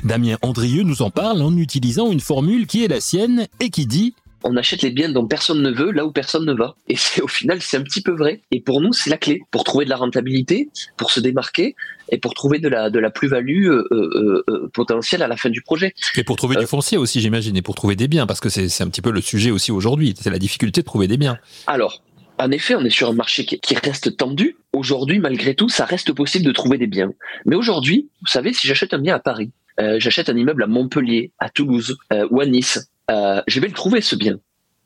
Damien 0.04 0.38
Andrieux 0.42 0.84
nous 0.84 1.02
en 1.02 1.10
parle 1.10 1.42
en 1.42 1.56
utilisant 1.56 2.10
une 2.10 2.20
formule 2.20 2.66
qui 2.66 2.84
est 2.84 2.88
la 2.88 3.00
sienne 3.00 3.46
et 3.60 3.70
qui 3.70 3.86
dit 3.86 4.14
on 4.44 4.56
achète 4.56 4.82
les 4.82 4.90
biens 4.90 5.08
dont 5.08 5.26
personne 5.26 5.62
ne 5.62 5.70
veut 5.70 5.90
là 5.90 6.04
où 6.04 6.12
personne 6.12 6.44
ne 6.44 6.52
va. 6.52 6.76
Et 6.88 6.96
c'est 6.96 7.22
au 7.22 7.28
final, 7.28 7.60
c'est 7.60 7.76
un 7.76 7.82
petit 7.82 8.02
peu 8.02 8.12
vrai. 8.12 8.40
Et 8.50 8.60
pour 8.60 8.80
nous, 8.80 8.92
c'est 8.92 9.10
la 9.10 9.16
clé 9.16 9.42
pour 9.50 9.64
trouver 9.64 9.84
de 9.84 9.90
la 9.90 9.96
rentabilité, 9.96 10.68
pour 10.96 11.10
se 11.10 11.20
démarquer 11.20 11.74
et 12.10 12.18
pour 12.18 12.34
trouver 12.34 12.58
de 12.58 12.68
la, 12.68 12.90
de 12.90 12.98
la 12.98 13.10
plus-value 13.10 13.68
euh, 13.68 13.86
euh, 13.90 14.44
euh, 14.48 14.70
potentielle 14.72 15.22
à 15.22 15.28
la 15.28 15.36
fin 15.36 15.50
du 15.50 15.62
projet. 15.62 15.94
Et 16.16 16.24
pour 16.24 16.36
trouver 16.36 16.56
du 16.56 16.66
foncier 16.66 16.98
aussi, 16.98 17.20
j'imagine, 17.20 17.56
et 17.56 17.62
pour 17.62 17.74
trouver 17.74 17.96
des 17.96 18.08
biens, 18.08 18.26
parce 18.26 18.40
que 18.40 18.48
c'est 18.48 18.82
un 18.82 18.88
petit 18.88 19.02
peu 19.02 19.10
le 19.10 19.20
sujet 19.20 19.50
aussi 19.50 19.72
aujourd'hui. 19.72 20.14
C'est 20.18 20.30
la 20.30 20.38
difficulté 20.38 20.82
de 20.82 20.86
trouver 20.86 21.08
des 21.08 21.16
biens. 21.16 21.38
Alors, 21.66 22.02
en 22.38 22.50
effet, 22.50 22.74
on 22.74 22.84
est 22.84 22.90
sur 22.90 23.08
un 23.08 23.14
marché 23.14 23.44
qui, 23.44 23.74
reste 23.74 24.16
tendu. 24.16 24.56
Aujourd'hui, 24.72 25.18
malgré 25.18 25.54
tout, 25.54 25.68
ça 25.68 25.84
reste 25.84 26.12
possible 26.12 26.44
de 26.44 26.52
trouver 26.52 26.78
des 26.78 26.86
biens. 26.86 27.12
Mais 27.46 27.56
aujourd'hui, 27.56 28.08
vous 28.20 28.26
savez, 28.26 28.52
si 28.52 28.66
j'achète 28.66 28.94
un 28.94 28.98
bien 28.98 29.14
à 29.14 29.18
Paris, 29.18 29.50
j'achète 29.98 30.28
un 30.28 30.36
immeuble 30.36 30.62
à 30.62 30.66
Montpellier, 30.66 31.30
à 31.38 31.50
Toulouse 31.50 31.96
ou 32.30 32.40
à 32.40 32.46
Nice, 32.46 32.90
euh, 33.10 33.42
je 33.46 33.60
vais 33.60 33.68
le 33.68 33.74
trouver 33.74 34.00
ce 34.00 34.16
bien. 34.16 34.38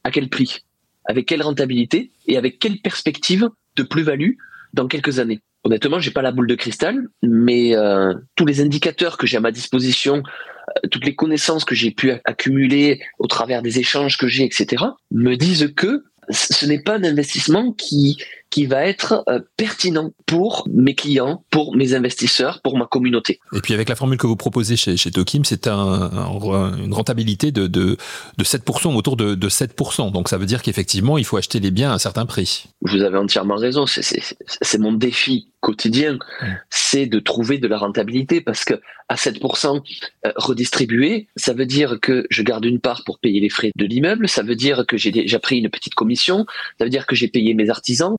À 0.04 0.10
quel 0.10 0.28
prix? 0.28 0.64
Avec 1.04 1.26
quelle 1.26 1.42
rentabilité? 1.42 2.10
Et 2.26 2.36
avec 2.36 2.58
quelle 2.58 2.78
perspective 2.78 3.48
de 3.76 3.82
plus-value 3.82 4.32
dans 4.72 4.88
quelques 4.88 5.18
années? 5.18 5.40
Honnêtement, 5.64 5.98
j'ai 5.98 6.12
pas 6.12 6.22
la 6.22 6.30
boule 6.30 6.46
de 6.46 6.54
cristal, 6.54 7.08
mais 7.22 7.76
euh, 7.76 8.14
tous 8.36 8.46
les 8.46 8.60
indicateurs 8.60 9.18
que 9.18 9.26
j'ai 9.26 9.36
à 9.36 9.40
ma 9.40 9.50
disposition, 9.50 10.22
euh, 10.22 10.88
toutes 10.90 11.04
les 11.04 11.14
connaissances 11.14 11.64
que 11.64 11.74
j'ai 11.74 11.90
pu 11.90 12.12
accumuler 12.24 13.00
au 13.18 13.26
travers 13.26 13.62
des 13.62 13.78
échanges 13.78 14.16
que 14.16 14.28
j'ai, 14.28 14.44
etc., 14.44 14.84
me 15.10 15.34
disent 15.34 15.72
que 15.74 16.04
ce 16.30 16.66
n'est 16.66 16.82
pas 16.82 16.96
un 16.96 17.04
investissement 17.04 17.72
qui 17.72 18.16
qui 18.50 18.66
va 18.66 18.86
être 18.86 19.24
euh, 19.28 19.40
pertinent 19.56 20.12
pour 20.24 20.66
mes 20.72 20.94
clients, 20.94 21.44
pour 21.50 21.76
mes 21.76 21.94
investisseurs, 21.94 22.60
pour 22.62 22.78
ma 22.78 22.86
communauté. 22.86 23.40
Et 23.54 23.60
puis 23.60 23.74
avec 23.74 23.88
la 23.88 23.96
formule 23.96 24.18
que 24.18 24.26
vous 24.26 24.36
proposez 24.36 24.76
chez, 24.76 24.96
chez 24.96 25.10
Tokim, 25.10 25.44
c'est 25.44 25.66
un, 25.66 26.10
une 26.82 26.94
rentabilité 26.94 27.52
de, 27.52 27.66
de, 27.66 27.96
de 28.36 28.44
7%, 28.44 28.94
autour 28.94 29.16
de, 29.16 29.34
de 29.34 29.48
7%. 29.48 30.12
Donc 30.12 30.28
ça 30.28 30.38
veut 30.38 30.46
dire 30.46 30.62
qu'effectivement, 30.62 31.18
il 31.18 31.24
faut 31.24 31.36
acheter 31.36 31.60
les 31.60 31.70
biens 31.70 31.90
à 31.90 31.94
un 31.94 31.98
certain 31.98 32.26
prix. 32.26 32.66
Vous 32.82 33.02
avez 33.02 33.18
entièrement 33.18 33.56
raison. 33.56 33.84
C'est 33.86 34.78
mon 34.78 34.92
défi 34.92 35.48
quotidien, 35.60 36.18
c'est 36.70 37.06
de 37.06 37.18
trouver 37.18 37.58
de 37.58 37.66
la 37.66 37.76
rentabilité 37.76 38.40
parce 38.40 38.64
que 38.64 38.74
à 39.08 39.14
7% 39.14 39.80
euh, 40.26 40.32
redistribué, 40.36 41.28
ça 41.36 41.54
veut 41.54 41.66
dire 41.66 41.98
que 42.00 42.26
je 42.30 42.42
garde 42.42 42.64
une 42.64 42.80
part 42.80 43.02
pour 43.04 43.18
payer 43.18 43.40
les 43.40 43.48
frais 43.48 43.70
de 43.76 43.84
l'immeuble, 43.84 44.28
ça 44.28 44.42
veut 44.42 44.56
dire 44.56 44.84
que 44.86 44.96
j'ai 44.96 45.12
déjà 45.12 45.38
pris 45.38 45.58
une 45.58 45.68
petite 45.68 45.94
commission, 45.94 46.46
ça 46.78 46.84
veut 46.84 46.90
dire 46.90 47.06
que 47.06 47.14
j'ai 47.14 47.28
payé 47.28 47.54
mes 47.54 47.70
artisans. 47.70 48.16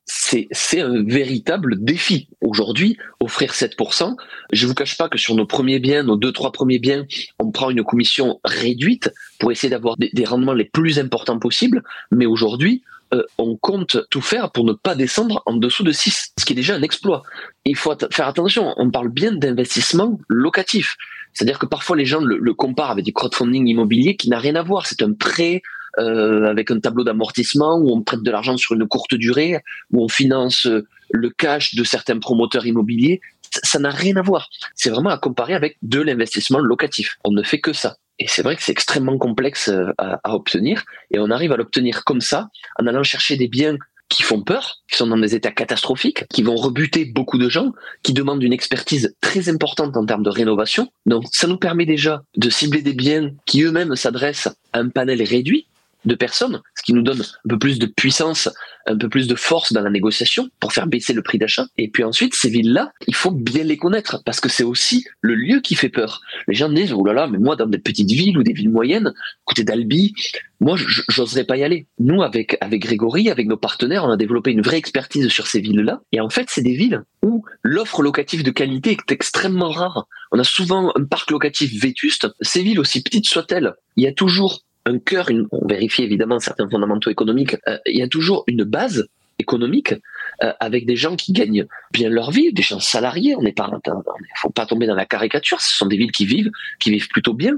C'est 0.52 0.80
un 0.80 1.04
véritable 1.04 1.82
défi. 1.82 2.28
Aujourd'hui, 2.40 2.98
offrir 3.20 3.52
7%, 3.52 4.14
je 4.52 4.66
vous 4.66 4.74
cache 4.74 4.98
pas 4.98 5.08
que 5.08 5.16
sur 5.16 5.34
nos 5.34 5.46
premiers 5.46 5.78
biens, 5.78 6.02
nos 6.02 6.16
deux, 6.16 6.32
trois 6.32 6.52
premiers 6.52 6.78
biens, 6.78 7.06
on 7.38 7.50
prend 7.50 7.70
une 7.70 7.82
commission 7.82 8.40
réduite 8.44 9.10
pour 9.38 9.52
essayer 9.52 9.70
d'avoir 9.70 9.96
des 9.96 10.24
rendements 10.24 10.52
les 10.52 10.66
plus 10.66 10.98
importants 10.98 11.38
possibles. 11.38 11.82
Mais 12.10 12.26
aujourd'hui, 12.26 12.82
euh, 13.14 13.22
on 13.38 13.56
compte 13.56 13.96
tout 14.10 14.20
faire 14.20 14.52
pour 14.52 14.64
ne 14.64 14.74
pas 14.74 14.94
descendre 14.94 15.42
en 15.46 15.54
dessous 15.54 15.82
de 15.82 15.92
6, 15.92 16.32
ce 16.38 16.44
qui 16.44 16.52
est 16.52 16.56
déjà 16.56 16.74
un 16.74 16.82
exploit. 16.82 17.22
Il 17.64 17.76
faut 17.76 17.94
faire 18.10 18.28
attention, 18.28 18.74
on 18.76 18.90
parle 18.90 19.08
bien 19.08 19.32
d'investissement 19.32 20.18
locatif. 20.28 20.96
C'est-à-dire 21.32 21.58
que 21.58 21.66
parfois 21.66 21.96
les 21.96 22.04
gens 22.04 22.20
le, 22.20 22.52
comparent 22.52 22.90
avec 22.90 23.04
du 23.04 23.12
crowdfunding 23.12 23.66
immobilier 23.66 24.16
qui 24.16 24.28
n'a 24.28 24.38
rien 24.38 24.56
à 24.56 24.62
voir. 24.62 24.86
C'est 24.86 25.02
un 25.02 25.12
prêt 25.12 25.62
euh, 25.98 26.44
avec 26.44 26.70
un 26.70 26.80
tableau 26.80 27.04
d'amortissement 27.04 27.76
où 27.78 27.90
on 27.90 28.02
prête 28.02 28.22
de 28.22 28.30
l'argent 28.30 28.56
sur 28.56 28.74
une 28.74 28.86
courte 28.86 29.14
durée, 29.14 29.58
où 29.92 30.04
on 30.04 30.08
finance 30.08 30.66
euh, 30.66 30.86
le 31.10 31.30
cash 31.30 31.74
de 31.74 31.84
certains 31.84 32.18
promoteurs 32.18 32.66
immobiliers. 32.66 33.20
Ça 33.64 33.78
n'a 33.78 33.90
rien 33.90 34.16
à 34.16 34.22
voir. 34.22 34.48
C'est 34.74 34.90
vraiment 34.90 35.10
à 35.10 35.18
comparer 35.18 35.54
avec 35.54 35.76
de 35.82 36.00
l'investissement 36.00 36.58
locatif. 36.58 37.16
On 37.24 37.32
ne 37.32 37.42
fait 37.42 37.60
que 37.60 37.72
ça. 37.72 37.96
Et 38.18 38.26
c'est 38.28 38.42
vrai 38.42 38.56
que 38.56 38.62
c'est 38.62 38.72
extrêmement 38.72 39.16
complexe 39.16 39.68
euh, 39.68 39.92
à, 39.98 40.34
obtenir. 40.34 40.84
Et 41.10 41.18
on 41.18 41.30
arrive 41.30 41.52
à 41.52 41.56
l'obtenir 41.56 42.04
comme 42.04 42.20
ça, 42.20 42.48
en 42.78 42.86
allant 42.86 43.02
chercher 43.02 43.36
des 43.36 43.48
biens 43.48 43.76
qui 44.08 44.22
font 44.22 44.42
peur, 44.42 44.78
qui 44.90 44.96
sont 44.96 45.06
dans 45.06 45.18
des 45.18 45.34
états 45.34 45.50
catastrophiques, 45.50 46.26
qui 46.28 46.42
vont 46.42 46.56
rebuter 46.56 47.04
beaucoup 47.04 47.38
de 47.38 47.48
gens, 47.48 47.72
qui 48.02 48.14
demandent 48.14 48.42
une 48.42 48.54
expertise 48.54 49.14
très 49.20 49.48
importante 49.48 49.96
en 49.96 50.06
termes 50.06 50.22
de 50.22 50.30
rénovation. 50.30 50.90
Donc 51.06 51.24
ça 51.30 51.46
nous 51.46 51.58
permet 51.58 51.84
déjà 51.84 52.22
de 52.36 52.48
cibler 52.48 52.82
des 52.82 52.94
biens 52.94 53.32
qui 53.44 53.62
eux-mêmes 53.62 53.96
s'adressent 53.96 54.48
à 54.72 54.78
un 54.78 54.88
panel 54.88 55.22
réduit, 55.22 55.66
de 56.04 56.14
personnes, 56.14 56.60
ce 56.76 56.82
qui 56.82 56.92
nous 56.92 57.02
donne 57.02 57.20
un 57.20 57.48
peu 57.48 57.58
plus 57.58 57.78
de 57.78 57.86
puissance, 57.86 58.48
un 58.86 58.96
peu 58.96 59.08
plus 59.08 59.26
de 59.26 59.34
force 59.34 59.72
dans 59.72 59.82
la 59.82 59.90
négociation 59.90 60.48
pour 60.60 60.72
faire 60.72 60.86
baisser 60.86 61.12
le 61.12 61.22
prix 61.22 61.38
d'achat. 61.38 61.66
Et 61.76 61.88
puis 61.88 62.04
ensuite, 62.04 62.34
ces 62.34 62.48
villes-là, 62.48 62.92
il 63.06 63.14
faut 63.14 63.30
bien 63.30 63.64
les 63.64 63.76
connaître 63.76 64.22
parce 64.24 64.40
que 64.40 64.48
c'est 64.48 64.64
aussi 64.64 65.04
le 65.20 65.34
lieu 65.34 65.60
qui 65.60 65.74
fait 65.74 65.88
peur. 65.88 66.20
Les 66.46 66.54
gens 66.54 66.68
disent, 66.68 66.92
oh 66.92 67.04
là 67.04 67.12
là, 67.12 67.26
mais 67.26 67.38
moi, 67.38 67.56
dans 67.56 67.66
des 67.66 67.78
petites 67.78 68.10
villes 68.10 68.38
ou 68.38 68.42
des 68.42 68.52
villes 68.52 68.70
moyennes, 68.70 69.12
côté 69.44 69.64
d'Albi, 69.64 70.14
moi, 70.60 70.76
j'oserais 71.08 71.44
pas 71.44 71.56
y 71.56 71.62
aller. 71.62 71.86
Nous, 71.98 72.22
avec, 72.22 72.56
avec 72.60 72.82
Grégory, 72.82 73.30
avec 73.30 73.46
nos 73.46 73.56
partenaires, 73.56 74.04
on 74.04 74.10
a 74.10 74.16
développé 74.16 74.50
une 74.50 74.62
vraie 74.62 74.78
expertise 74.78 75.28
sur 75.28 75.46
ces 75.46 75.60
villes-là. 75.60 76.00
Et 76.12 76.20
en 76.20 76.30
fait, 76.30 76.46
c'est 76.48 76.62
des 76.62 76.74
villes 76.74 77.04
où 77.22 77.44
l'offre 77.62 78.02
locative 78.02 78.42
de 78.42 78.50
qualité 78.50 78.92
est 78.92 79.12
extrêmement 79.12 79.70
rare. 79.70 80.06
On 80.32 80.38
a 80.38 80.44
souvent 80.44 80.92
un 80.96 81.04
parc 81.04 81.30
locatif 81.30 81.80
vétuste. 81.80 82.28
Ces 82.40 82.62
villes, 82.62 82.80
aussi 82.80 83.02
petites 83.02 83.26
soient-elles, 83.26 83.74
il 83.96 84.04
y 84.04 84.06
a 84.06 84.12
toujours 84.12 84.64
un 84.88 84.98
cœur, 84.98 85.28
on 85.52 85.66
vérifie 85.66 86.02
évidemment 86.02 86.38
certains 86.38 86.68
fondamentaux 86.68 87.10
économiques, 87.10 87.56
euh, 87.68 87.78
il 87.86 87.98
y 87.98 88.02
a 88.02 88.08
toujours 88.08 88.44
une 88.46 88.64
base 88.64 89.08
économique 89.38 89.94
euh, 90.42 90.52
avec 90.58 90.84
des 90.86 90.96
gens 90.96 91.14
qui 91.14 91.32
gagnent 91.32 91.66
bien 91.92 92.08
leur 92.08 92.30
vie, 92.30 92.52
des 92.52 92.62
gens 92.62 92.80
salariés. 92.80 93.36
On 93.36 93.42
n'est 93.42 93.52
pas, 93.52 93.70
il 93.86 93.92
faut 94.36 94.50
pas 94.50 94.66
tomber 94.66 94.86
dans 94.86 94.94
la 94.94 95.06
caricature. 95.06 95.60
Ce 95.60 95.76
sont 95.76 95.86
des 95.86 95.96
villes 95.96 96.10
qui 96.10 96.26
vivent, 96.26 96.50
qui 96.80 96.90
vivent 96.90 97.08
plutôt 97.08 97.34
bien. 97.34 97.54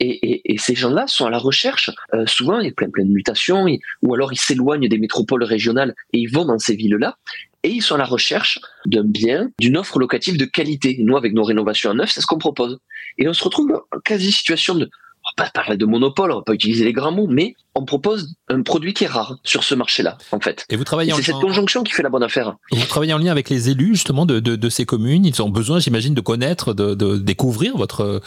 Et, 0.00 0.56
ces 0.58 0.74
gens-là 0.74 1.06
sont 1.06 1.26
à 1.26 1.30
la 1.30 1.38
recherche. 1.38 1.90
Euh, 2.14 2.26
souvent, 2.26 2.60
il 2.60 2.66
y 2.66 2.70
a 2.70 2.72
plein, 2.72 2.90
plein 2.90 3.04
de 3.04 3.10
mutations, 3.10 3.66
ou 4.02 4.14
alors 4.14 4.32
ils 4.32 4.38
s'éloignent 4.38 4.88
des 4.88 4.98
métropoles 4.98 5.44
régionales 5.44 5.94
et 6.12 6.18
ils 6.18 6.30
vont 6.30 6.44
dans 6.44 6.58
ces 6.58 6.74
villes-là. 6.74 7.16
Et 7.62 7.70
ils 7.70 7.82
sont 7.82 7.96
à 7.96 7.98
la 7.98 8.04
recherche 8.04 8.60
d'un 8.86 9.04
bien, 9.04 9.50
d'une 9.58 9.76
offre 9.76 9.98
locative 9.98 10.36
de 10.36 10.44
qualité. 10.44 10.96
Nous, 11.00 11.16
avec 11.16 11.32
nos 11.32 11.42
rénovations 11.42 11.90
à 11.90 11.94
neuf, 11.94 12.10
c'est 12.10 12.20
ce 12.20 12.26
qu'on 12.26 12.38
propose. 12.38 12.78
Et 13.18 13.28
on 13.28 13.32
se 13.32 13.44
retrouve 13.44 13.82
quasi 14.04 14.32
situation 14.32 14.74
de 14.76 14.88
va 15.36 15.44
pas 15.44 15.50
parler 15.50 15.76
de 15.76 15.86
monopole, 15.86 16.32
on 16.32 16.36
va 16.36 16.42
pas 16.42 16.54
utiliser 16.54 16.84
les 16.84 16.92
grands 16.92 17.12
mots, 17.12 17.26
mais 17.28 17.54
on 17.74 17.84
propose 17.84 18.34
un 18.48 18.62
produit 18.62 18.94
qui 18.94 19.04
est 19.04 19.08
rare 19.08 19.36
sur 19.44 19.64
ce 19.64 19.74
marché-là, 19.74 20.18
en 20.32 20.40
fait. 20.40 20.64
Et 20.68 20.76
vous 20.76 20.84
travaillez 20.84 21.12
C'est 21.14 21.22
cette 21.22 21.36
conjonction 21.36 21.82
qui 21.82 21.92
fait 21.92 22.02
la 22.02 22.10
bonne 22.10 22.22
affaire. 22.22 22.56
Vous 22.72 22.86
travaillez 22.86 23.12
en 23.12 23.18
lien 23.18 23.30
avec 23.30 23.50
les 23.50 23.70
élus, 23.70 23.94
justement, 23.94 24.26
de, 24.26 24.40
de, 24.40 24.68
ces 24.68 24.84
communes. 24.84 25.24
Ils 25.24 25.42
ont 25.42 25.48
besoin, 25.48 25.78
j'imagine, 25.78 26.14
de 26.14 26.20
connaître, 26.20 26.74
de, 26.74 26.94
de, 26.94 27.16
découvrir 27.16 27.76
votre 27.76 28.20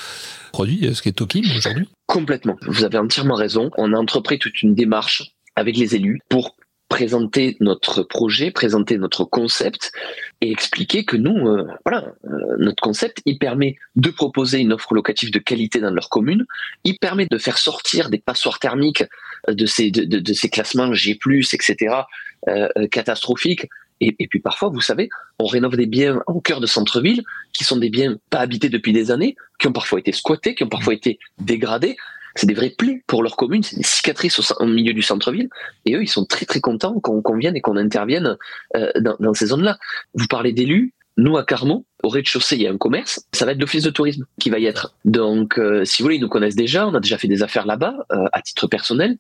produit, 0.52 0.94
ce 0.94 1.02
qui 1.02 1.10
est 1.10 1.14
Tokim 1.14 1.44
aujourd'hui 1.58 1.90
Complètement. 2.08 2.58
Vous 2.68 2.84
avez 2.84 2.98
entièrement 2.98 3.36
raison. 3.36 3.72
On 3.78 3.94
a 3.94 3.98
entrepris 3.98 4.40
toute 4.40 4.62
une 4.62 4.76
démarche 4.76 5.32
avec 5.56 5.78
les 5.78 5.96
élus 5.96 6.20
pour 6.30 6.56
présenter 6.92 7.56
notre 7.62 8.04
projet, 8.04 8.52
présenter 8.52 8.98
notre 8.98 9.24
concept 9.24 9.94
et 10.42 10.52
expliquer 10.52 11.06
que 11.06 11.16
nous, 11.16 11.48
euh, 11.48 11.66
voilà, 11.86 12.14
euh, 12.26 12.58
notre 12.60 12.82
concept, 12.82 13.22
il 13.26 13.38
permet 13.38 13.78
de 13.96 14.10
proposer 14.10 14.60
une 14.60 14.74
offre 14.74 14.94
locative 14.94 15.32
de 15.32 15.40
qualité 15.40 15.80
dans 15.80 15.92
leur 15.92 16.10
commune, 16.10 16.46
il 16.84 16.98
permet 17.00 17.28
de 17.32 17.38
faire 17.38 17.58
sortir 17.58 18.10
des 18.10 18.18
passoires 18.18 18.60
thermiques 18.60 19.06
de 19.48 19.66
ces, 19.66 19.90
de, 19.90 20.34
ces 20.34 20.50
classements 20.50 20.94
G+, 20.94 21.18
etc., 21.54 21.96
euh, 22.50 22.68
catastrophiques. 22.92 23.70
Et, 24.02 24.14
et, 24.20 24.28
puis 24.28 24.42
parfois, 24.42 24.68
vous 24.68 24.82
savez, 24.82 25.08
on 25.40 25.46
rénove 25.46 25.78
des 25.78 25.86
biens 25.86 26.22
au 26.28 26.42
cœur 26.42 26.60
de 26.60 26.68
centre-ville 26.68 27.24
qui 27.54 27.64
sont 27.64 27.78
des 27.78 27.90
biens 27.90 28.18
pas 28.30 28.40
habités 28.40 28.68
depuis 28.68 28.92
des 28.92 29.12
années, 29.12 29.38
qui 29.60 29.68
ont 29.68 29.74
parfois 29.74 30.00
été 30.00 30.12
squattés, 30.12 30.56
qui 30.56 30.66
ont 30.66 30.70
parfois 30.70 30.94
été 30.94 31.20
dégradés, 31.40 31.96
c'est 32.36 32.48
des 32.48 32.54
vrais 32.54 32.70
plis 32.70 33.02
pour 33.08 33.24
leur 33.24 33.36
commune, 33.36 33.64
c'est 33.64 33.76
des 33.76 33.84
cicatrices 33.84 34.40
au, 34.60 34.66
milieu 34.66 34.94
du 34.94 35.02
centre-ville. 35.02 35.50
Et 35.86 35.96
eux, 35.96 36.04
ils 36.04 36.10
sont 36.10 36.26
très 36.26 36.46
très 36.46 36.62
contents 36.62 37.00
qu'on 37.00 37.38
vienne 37.38 37.56
et 37.56 37.62
qu'on 37.62 37.78
intervienne 37.78 38.38
euh, 38.76 38.92
dans, 39.20 39.34
ces 39.34 39.48
zones-là. 39.48 39.78
Vous 40.14 40.28
parlez 40.28 40.54
d'élus. 40.54 40.94
Nous, 41.18 41.38
à 41.38 41.44
Carmont, 41.44 41.86
au 42.04 42.08
rez-de-chaussée, 42.08 42.56
il 42.56 42.62
y 42.62 42.68
a 42.68 42.72
un 42.72 42.78
commerce. 42.78 43.28
Ça 43.34 43.46
va 43.46 43.52
être 43.52 43.60
l'office 43.60 43.84
de 43.84 43.90
tourisme 43.90 44.26
qui 44.40 44.50
va 44.50 44.60
y 44.60 44.66
être. 44.66 44.96
Donc, 45.04 45.60
euh, 45.60 45.84
si 45.84 46.02
vous 46.02 46.06
voulez, 46.06 46.16
ils 46.16 46.22
nous 46.22 46.30
connaissent 46.30 46.56
déjà. 46.56 46.88
On 46.88 46.94
a 46.94 47.02
déjà 47.02 47.18
fait 47.18 47.28
des 47.28 47.44
affaires 47.44 47.66
là-bas, 47.66 47.96
euh, 48.14 48.26
à 48.32 48.42
titre 48.42 48.68
personnel. 48.68 49.18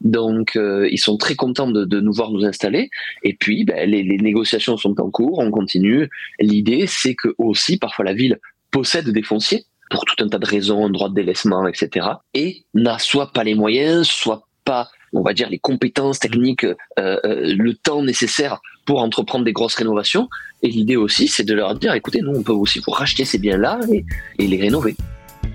Donc, 0.00 0.58
ils 0.58 0.98
sont 0.98 1.16
très 1.16 1.36
contents 1.36 1.70
de, 1.70 2.00
nous 2.00 2.12
voir 2.12 2.30
nous 2.30 2.44
installer. 2.44 2.90
Et 3.22 3.34
puis, 3.34 3.64
ben, 3.64 3.88
les, 3.88 4.02
les, 4.02 4.16
négociations 4.18 4.76
sont 4.76 5.00
en 5.00 5.08
cours, 5.08 5.38
on 5.38 5.50
continue. 5.50 6.10
L'idée, 6.40 6.86
c'est 6.88 7.14
que 7.14 7.34
aussi, 7.38 7.78
parfois, 7.78 8.04
la 8.04 8.12
ville 8.12 8.40
possède 8.72 9.08
des 9.08 9.22
fonciers 9.22 9.66
pour 9.90 10.04
tout 10.04 10.22
un 10.24 10.28
tas 10.28 10.38
de 10.38 10.46
raisons, 10.46 10.88
droit 10.88 11.08
de 11.08 11.14
délaissement, 11.14 11.66
etc. 11.66 12.06
Et 12.34 12.64
n'a 12.74 12.98
soit 12.98 13.32
pas 13.32 13.44
les 13.44 13.54
moyens, 13.54 14.06
soit 14.06 14.46
pas, 14.64 14.88
on 15.12 15.22
va 15.22 15.34
dire, 15.34 15.48
les 15.50 15.58
compétences 15.58 16.18
techniques, 16.18 16.64
euh, 16.64 16.74
euh, 16.98 17.54
le 17.56 17.74
temps 17.74 18.02
nécessaire 18.02 18.60
pour 18.86 19.02
entreprendre 19.02 19.44
des 19.44 19.52
grosses 19.52 19.74
rénovations. 19.74 20.28
Et 20.62 20.68
l'idée 20.68 20.96
aussi, 20.96 21.28
c'est 21.28 21.44
de 21.44 21.54
leur 21.54 21.74
dire, 21.74 21.94
écoutez, 21.94 22.20
nous, 22.20 22.32
on 22.34 22.42
peut 22.42 22.52
aussi 22.52 22.80
vous 22.80 22.92
racheter 22.92 23.24
ces 23.24 23.38
biens-là 23.38 23.80
et 24.38 24.46
les 24.46 24.60
rénover. 24.60 24.96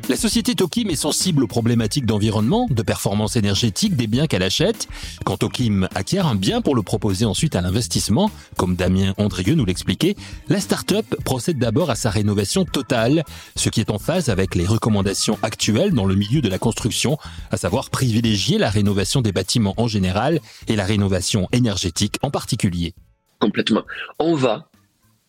La 0.10 0.16
société 0.16 0.56
Tokim 0.56 0.90
est 0.90 0.96
sensible 0.96 1.44
aux 1.44 1.48
problématiques 1.48 2.08
d'environnement, 2.08 2.66
de 2.72 2.82
performance 2.82 3.36
énergétique 3.36 3.96
des 3.96 4.08
biens 4.08 4.26
qu'elle 4.26 4.42
achète. 4.42 4.88
Quand 5.24 5.38
Tokim 5.38 5.88
acquiert 5.94 6.26
un 6.26 6.34
bien 6.34 6.62
pour 6.62 6.76
le 6.76 6.82
proposer 6.82 7.26
ensuite 7.26 7.56
à 7.56 7.62
l'investissement, 7.62 8.32
comme 8.58 8.76
Damien 8.76 9.14
Andrieux 9.18 9.54
nous 9.54 9.66
l'expliquait, 9.66 10.16
la 10.48 10.60
start-up 10.60 11.06
procède 11.24 11.60
d'abord 11.60 11.92
à 11.92 11.96
sa 11.96 12.10
rénovation 12.10 12.66
totale, 12.66 13.24
ce 13.56 13.70
qui 13.70 13.82
est 13.82 13.92
en 13.92 14.00
phase 14.00 14.30
avec 14.30 14.56
les 14.56 14.66
recommandations 14.66 15.38
actuelles 15.44 15.94
dans 15.94 16.08
le 16.08 16.16
milieu 16.16 16.42
de 16.42 16.50
la 16.50 16.58
construction, 16.58 17.20
à 17.52 17.58
savoir 17.58 17.92
privilégier 17.92 18.58
la 18.58 18.72
rénovation 18.72 19.22
des 19.22 19.32
bâtiments 19.32 19.76
en 19.78 19.88
général 19.88 20.40
et 20.68 20.76
la 20.76 20.86
rénovation 20.86 21.48
énergétique 21.52 22.16
en 22.24 22.32
particulier. 22.32 22.96
Complètement. 23.38 23.84
On 24.18 24.34
va 24.34 24.70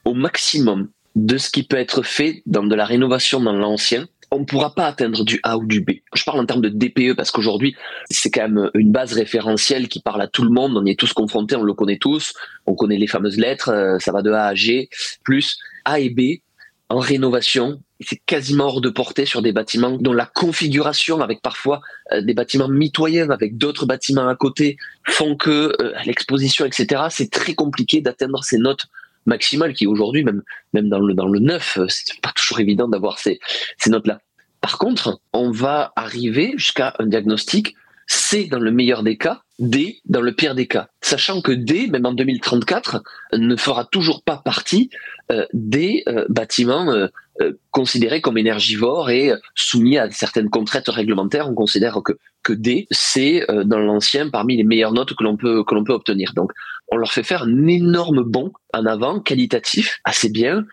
au 0.07 0.15
maximum 0.15 0.89
de 1.17 1.37
ce 1.37 1.51
qui 1.51 1.65
peut 1.65 1.77
être 1.77 2.03
fait 2.03 2.43
dans 2.47 2.65
de 2.65 2.75
la 2.75 2.87
rénovation 2.87 3.41
dans 3.41 3.53
l'ancien 3.53 4.09
on 4.31 4.41
ne 4.41 4.45
pourra 4.45 4.75
pas 4.75 4.87
atteindre 4.87 5.25
du 5.25 5.41
A 5.43 5.59
ou 5.59 5.67
du 5.67 5.81
B. 5.81 5.91
Je 6.15 6.23
parle 6.25 6.39
en 6.41 6.47
termes 6.47 6.61
de 6.61 6.69
DPE 6.69 7.17
parce 7.17 7.31
qu'aujourd'hui, 7.31 7.75
c'est 8.11 8.31
quand 8.31 8.49
même 8.49 8.71
une 8.75 8.93
base 8.93 9.13
référentielle 9.13 9.89
qui 9.89 10.01
parle 10.01 10.23
à 10.23 10.29
tout 10.29 10.45
le 10.45 10.51
monde. 10.51 10.77
On 10.77 10.85
y 10.85 10.91
est 10.91 10.99
tous 10.99 11.13
confrontés, 11.13 11.57
on 11.57 11.63
le 11.63 11.75
connaît 11.75 11.99
tous. 11.99 12.35
On 12.67 12.75
connaît 12.75 12.97
les 12.97 13.09
fameuses 13.09 13.39
lettres, 13.39 13.71
euh, 13.71 13.99
ça 13.99 14.13
va 14.13 14.23
de 14.23 14.31
A 14.31 14.47
à 14.47 14.55
G, 14.55 14.89
plus 15.25 15.59
A 15.85 15.99
et 15.99 16.11
B 16.11 16.41
en 16.89 16.99
rénovation. 16.99 17.83
C'est 18.01 18.21
quasiment 18.25 18.67
hors 18.67 18.81
de 18.81 18.89
portée 18.89 19.27
sur 19.27 19.43
des 19.43 19.53
bâtiments 19.53 19.99
dont 19.99 20.13
la 20.13 20.27
configuration, 20.27 21.21
avec 21.21 21.43
parfois 21.43 21.81
euh, 22.13 22.23
des 22.23 22.35
bâtiments 22.35 22.69
mitoyens, 22.69 23.31
avec 23.31 23.59
d'autres 23.59 23.85
bâtiments 23.85 24.29
à 24.29 24.37
côté, 24.37 24.77
font 25.09 25.37
que 25.37 25.75
euh, 25.81 25.93
l'exposition, 26.07 26.65
etc., 26.65 27.03
c'est 27.11 27.31
très 27.31 27.55
compliqué 27.55 28.01
d'atteindre 28.01 28.45
ces 28.45 28.59
notes 28.59 28.87
maximale 29.27 29.75
qui 29.75 29.87
aujourd'hui, 29.87 30.25
même, 30.25 30.43
même 30.73 30.89
dans 30.89 31.01
le, 31.01 31.15
dans 31.15 31.29
le 31.29 31.39
neuf, 31.39 31.79
euh, 31.79 31.87
c'est 31.89 32.21
pas 32.21 32.33
toujours 32.35 32.61
évident 32.61 32.89
d'avoir 32.89 33.19
ces, 33.19 33.39
ces 33.79 33.91
notes-là. 33.91 34.21
Par 34.61 34.79
contre, 34.79 35.21
on 35.33 35.51
va 35.51 35.93
arriver 35.97 36.53
jusqu'à 36.57 36.95
un 36.99 37.07
diagnostic 37.07 37.75
C 38.07 38.47
dans 38.47 38.59
le 38.59 38.73
meilleur 38.73 39.03
des 39.03 39.17
cas, 39.17 39.43
D 39.59 40.01
dans 40.05 40.21
le 40.21 40.33
pire 40.33 40.55
des 40.55 40.67
cas. 40.67 40.89
Sachant 41.01 41.41
que 41.41 41.53
D, 41.53 41.87
même 41.87 42.07
en 42.07 42.13
2034, 42.13 43.03
ne 43.35 43.57
fera 43.57 43.85
toujours 43.85 44.23
pas 44.25 44.39
partie 44.45 44.91
euh, 45.31 45.47
des 45.53 46.03
euh, 46.09 46.27
bâtiments 46.29 46.93
considérés 47.71 48.21
comme 48.21 48.37
énergivores 48.37 49.09
et 49.09 49.33
soumis 49.55 49.97
à 49.97 50.11
certaines 50.11 50.51
contraintes 50.51 50.89
réglementaires. 50.89 51.49
On 51.49 51.55
considère 51.55 51.99
que, 52.05 52.13
que 52.43 52.53
D, 52.53 52.87
c'est 52.91 53.47
dans 53.65 53.79
l'ancien 53.79 54.29
parmi 54.29 54.59
les 54.59 54.65
meilleures 54.65 54.93
notes 54.93 55.15
que 55.15 55.25
l'on 55.25 55.39
peut, 55.39 55.65
que 55.65 55.75
l'on 55.75 55.83
peut 55.83 55.95
obtenir. 55.95 56.35
Donc, 56.35 56.53
on 56.91 56.97
leur 56.97 57.13
fait 57.13 57.23
faire 57.23 57.45
un 57.45 57.67
énorme 57.67 58.23
bond 58.23 58.53
en 58.73 58.85
avant, 58.87 59.21
qualitatif, 59.21 60.01
assez 60.05 60.29
bien. 60.29 60.65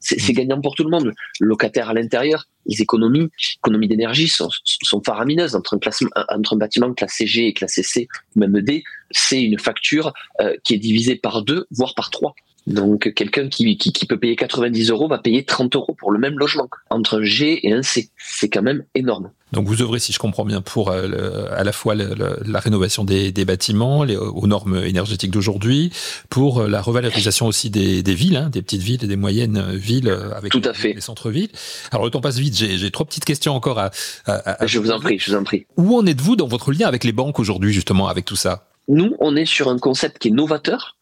C'est, 0.00 0.18
c'est 0.18 0.32
gagnant 0.32 0.60
pour 0.60 0.74
tout 0.74 0.84
le 0.84 0.90
monde. 0.90 1.12
Le 1.40 1.46
locataire 1.46 1.90
à 1.90 1.94
l'intérieur, 1.94 2.46
les 2.66 2.80
économies, 2.80 3.28
économies 3.58 3.88
d'énergie 3.88 4.28
sont, 4.28 4.48
sont 4.64 5.02
faramineuses 5.04 5.54
entre 5.54 5.74
un, 5.74 5.78
classement, 5.78 6.10
entre 6.28 6.54
un 6.54 6.58
bâtiment 6.58 6.92
classé 6.94 7.26
G 7.26 7.46
et 7.46 7.52
classé 7.52 7.82
C, 7.82 8.08
même 8.34 8.60
D. 8.60 8.82
C'est 9.10 9.42
une 9.42 9.58
facture 9.58 10.12
qui 10.64 10.74
est 10.74 10.78
divisée 10.78 11.16
par 11.16 11.42
deux, 11.42 11.66
voire 11.70 11.94
par 11.94 12.10
trois. 12.10 12.34
Donc 12.66 13.12
quelqu'un 13.14 13.48
qui, 13.48 13.76
qui, 13.78 14.06
peut 14.06 14.18
payer 14.18 14.34
90 14.34 14.90
euros 14.90 15.08
va 15.08 15.18
payer 15.18 15.44
30 15.44 15.76
euros 15.76 15.94
pour 15.96 16.10
le 16.10 16.18
même 16.18 16.38
logement. 16.38 16.68
Entre 16.90 17.20
un 17.20 17.24
G 17.24 17.66
et 17.66 17.72
un 17.72 17.82
C, 17.82 18.10
c'est 18.18 18.48
quand 18.48 18.62
même 18.62 18.84
énorme. 18.94 19.30
Donc 19.52 19.68
vous 19.68 19.80
œuvrez, 19.82 20.00
si 20.00 20.12
je 20.12 20.18
comprends 20.18 20.44
bien, 20.44 20.60
pour 20.60 20.90
euh, 20.90 21.46
à 21.52 21.62
la 21.62 21.70
fois 21.70 21.94
la 21.94 22.58
rénovation 22.58 23.04
des, 23.04 23.32
bâtiments 23.44 24.00
aux 24.00 24.46
normes 24.48 24.82
énergétiques 24.84 25.30
d'aujourd'hui, 25.30 25.92
pour 26.28 26.62
euh, 26.62 26.68
la 26.68 26.82
revalorisation 26.82 27.46
aussi 27.46 27.70
des, 27.70 28.02
villes, 28.02 28.36
hein, 28.36 28.50
des 28.50 28.62
petites 28.62 28.82
villes 28.82 29.04
et 29.04 29.06
des 29.06 29.16
moyennes 29.16 29.76
villes 29.76 30.08
euh, 30.08 30.34
avec 30.34 30.50
Tout 30.50 30.62
à 30.64 30.74
fait. 30.74 30.92
les 30.92 31.00
centres-villes. 31.00 31.50
Alors 31.92 32.04
le 32.04 32.10
temps 32.10 32.20
passe 32.20 32.38
vite, 32.38 32.56
j'ai 32.56 32.90
trois 32.90 33.06
petites 33.06 33.24
questions 33.24 33.54
encore 33.54 33.78
à, 33.78 33.90
à 34.26 34.66
Je 34.66 34.80
vous 34.80 34.90
en 34.90 34.98
prie, 34.98 35.20
je 35.20 35.30
vous 35.30 35.36
en 35.36 35.44
prie. 35.44 35.66
Où 35.76 35.96
en 35.96 36.04
êtes-vous 36.04 36.34
dans 36.34 36.48
votre 36.48 36.72
lien 36.72 36.88
avec 36.88 37.04
les 37.04 37.12
banques 37.12 37.38
aujourd'hui, 37.38 37.72
justement, 37.72 38.08
avec 38.08 38.24
tout 38.24 38.36
ça? 38.36 38.66
Nous, 38.88 39.16
on 39.20 39.36
est 39.36 39.46
sur 39.46 39.68
un 39.68 39.78
concept 39.78 40.18
qui 40.18 40.28
est 40.28 40.32
novateur 40.32 40.95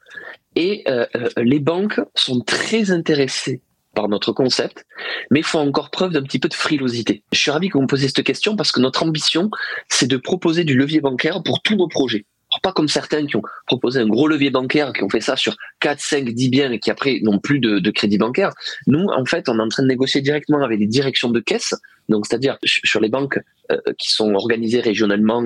et 0.57 0.85
euh, 0.89 1.07
euh, 1.17 1.29
les 1.37 1.59
banques 1.59 2.01
sont 2.15 2.41
très 2.41 2.91
intéressées 2.91 3.61
par 3.95 4.09
notre 4.09 4.33
concept, 4.33 4.85
mais 5.31 5.43
font 5.43 5.61
encore 5.61 5.91
preuve 5.91 6.13
d'un 6.13 6.23
petit 6.23 6.39
peu 6.39 6.49
de 6.49 6.55
frilosité. 6.55 7.23
Je 7.33 7.39
suis 7.39 7.51
ravi 7.51 7.69
que 7.69 7.79
vous 7.79 7.83
me 7.83 7.89
posiez 7.89 8.09
cette 8.09 8.25
question 8.25 8.57
parce 8.57 8.73
que 8.73 8.81
notre 8.81 9.05
ambition, 9.05 9.51
c'est 9.89 10.09
de 10.09 10.17
proposer 10.17 10.65
du 10.65 10.77
levier 10.77 11.01
bancaire 11.01 11.43
pour 11.43 11.63
tous 11.63 11.77
nos 11.77 11.89
projets. 11.89 12.27
Pas 12.63 12.73
comme 12.73 12.89
certains 12.89 13.27
qui 13.27 13.37
ont 13.37 13.43
proposé 13.67 14.01
un 14.01 14.07
gros 14.07 14.29
levier 14.29 14.51
bancaire, 14.51 14.93
qui 14.93 15.03
ont 15.03 15.09
fait 15.09 15.21
ça 15.21 15.37
sur 15.37 15.57
4, 15.81 16.01
5, 16.01 16.31
10 16.31 16.49
biens 16.51 16.73
et 16.73 16.79
qui 16.79 16.91
après 16.91 17.21
n'ont 17.23 17.39
plus 17.39 17.61
de, 17.61 17.91
crédit 17.91 18.19
bancaire. 18.19 18.53
Nous, 18.87 19.07
en 19.07 19.25
fait, 19.25 19.49
on 19.49 19.59
est 19.59 19.63
en 19.63 19.69
train 19.69 19.83
de 19.83 19.89
négocier 19.89 20.21
directement 20.21 20.63
avec 20.63 20.81
les 20.81 20.87
directions 20.87 21.31
de 21.31 21.41
caisse, 21.41 21.75
donc 22.09 22.27
c'est-à-dire 22.27 22.59
sur 22.65 23.01
les 23.01 23.09
banques 23.09 23.39
euh, 23.71 23.79
qui 23.99 24.11
sont 24.11 24.35
organisées 24.35 24.81
régionalement, 24.81 25.43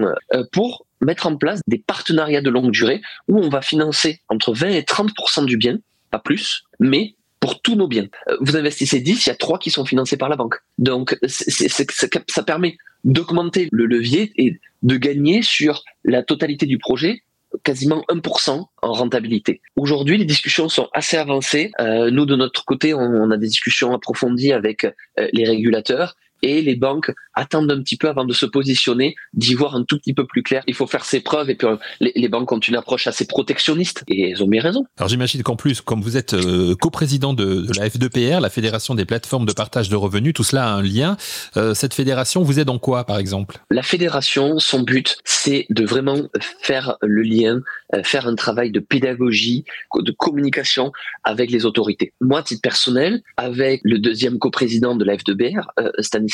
pour 0.52 0.86
mettre 1.00 1.26
en 1.26 1.36
place 1.36 1.60
des 1.66 1.78
partenariats 1.78 2.40
de 2.40 2.50
longue 2.50 2.70
durée 2.70 3.00
où 3.28 3.38
on 3.38 3.48
va 3.48 3.62
financer 3.62 4.22
entre 4.28 4.52
20 4.52 4.68
et 4.70 4.82
30% 4.82 5.44
du 5.44 5.56
bien, 5.56 5.78
pas 6.10 6.18
plus, 6.18 6.64
mais 6.80 7.14
pour 7.40 7.60
tous 7.60 7.76
nos 7.76 7.88
biens. 7.88 8.08
Euh, 8.28 8.36
vous 8.40 8.56
investissez 8.56 9.00
10, 9.00 9.26
il 9.26 9.28
y 9.28 9.32
a 9.32 9.36
3 9.36 9.58
qui 9.58 9.70
sont 9.70 9.84
financés 9.84 10.16
par 10.16 10.28
la 10.28 10.36
banque. 10.36 10.56
Donc 10.78 11.18
ça 11.26 12.42
permet 12.42 12.76
d'augmenter 13.04 13.68
le 13.72 13.86
levier 13.86 14.32
et 14.36 14.60
de 14.82 14.96
gagner 14.96 15.42
sur 15.42 15.84
la 16.04 16.22
totalité 16.22 16.66
du 16.66 16.78
projet 16.78 17.22
quasiment 17.62 18.04
1% 18.10 18.64
en 18.82 18.92
rentabilité. 18.92 19.60
Aujourd'hui, 19.76 20.18
les 20.18 20.24
discussions 20.24 20.68
sont 20.68 20.88
assez 20.92 21.16
avancées. 21.16 21.72
Euh, 21.80 22.10
nous, 22.10 22.26
de 22.26 22.36
notre 22.36 22.64
côté, 22.64 22.94
on, 22.94 23.30
a 23.30 23.36
des 23.36 23.46
discussions 23.46 23.94
approfondies 23.94 24.52
avec 24.52 24.84
euh, 24.84 24.90
les 25.32 25.44
régulateurs 25.44 26.16
et 26.42 26.62
les 26.62 26.76
banques 26.76 27.12
attendent 27.34 27.70
un 27.70 27.80
petit 27.82 27.96
peu 27.96 28.08
avant 28.08 28.24
de 28.24 28.32
se 28.32 28.46
positionner, 28.46 29.14
d'y 29.32 29.54
voir 29.54 29.74
un 29.74 29.84
tout 29.84 29.98
petit 29.98 30.14
peu 30.14 30.26
plus 30.26 30.42
clair. 30.42 30.62
Il 30.66 30.74
faut 30.74 30.86
faire 30.86 31.04
ses 31.04 31.20
preuves 31.20 31.50
et 31.50 31.54
puis 31.54 31.66
euh, 31.66 31.76
les, 32.00 32.28
banques 32.28 32.50
ont 32.52 32.58
une 32.58 32.76
approche 32.76 33.06
assez 33.06 33.26
protectionniste 33.26 34.04
et 34.08 34.30
elles 34.30 34.42
ont 34.42 34.48
bien 34.48 34.62
raison. 34.62 34.84
Alors 34.98 35.08
j'imagine 35.08 35.42
qu'en 35.42 35.56
plus, 35.56 35.80
comme 35.80 36.02
vous 36.02 36.16
êtes 36.16 36.34
euh, 36.34 36.74
coprésident 36.74 37.32
de, 37.32 37.62
de, 37.62 37.78
la 37.78 37.88
F2PR, 37.88 38.40
la 38.40 38.50
Fédération 38.50 38.94
des 38.94 39.04
plateformes 39.04 39.46
de 39.46 39.52
partage 39.52 39.88
de 39.88 39.96
revenus, 39.96 40.34
tout 40.34 40.44
cela 40.44 40.66
a 40.66 40.70
un 40.72 40.82
lien. 40.82 41.16
Euh, 41.56 41.74
cette 41.74 41.94
fédération 41.94 42.42
vous 42.42 42.58
aide 42.58 42.70
en 42.70 42.78
quoi, 42.78 43.04
par 43.04 43.18
exemple? 43.18 43.58
La 43.70 43.82
fédération, 43.82 44.58
son 44.58 44.80
but, 44.82 45.18
c'est 45.24 45.66
de 45.70 45.84
vraiment 45.84 46.18
faire 46.60 46.96
le 47.02 47.22
lien, 47.22 47.60
faire 48.02 48.26
un 48.26 48.34
travail 48.34 48.70
de 48.70 48.80
pédagogie, 48.80 49.64
de 49.94 50.10
communication 50.12 50.92
avec 51.24 51.50
les 51.50 51.64
autorités. 51.64 52.12
Moi, 52.20 52.40
à 52.40 52.42
titre 52.42 52.62
personnel, 52.62 53.22
avec 53.36 53.80
le 53.84 53.98
deuxième 53.98 54.38
coprésident 54.38 54.96
de 54.96 55.04
la 55.04 55.16
F2PR, 55.16 55.62
Stanislas, 56.00 56.27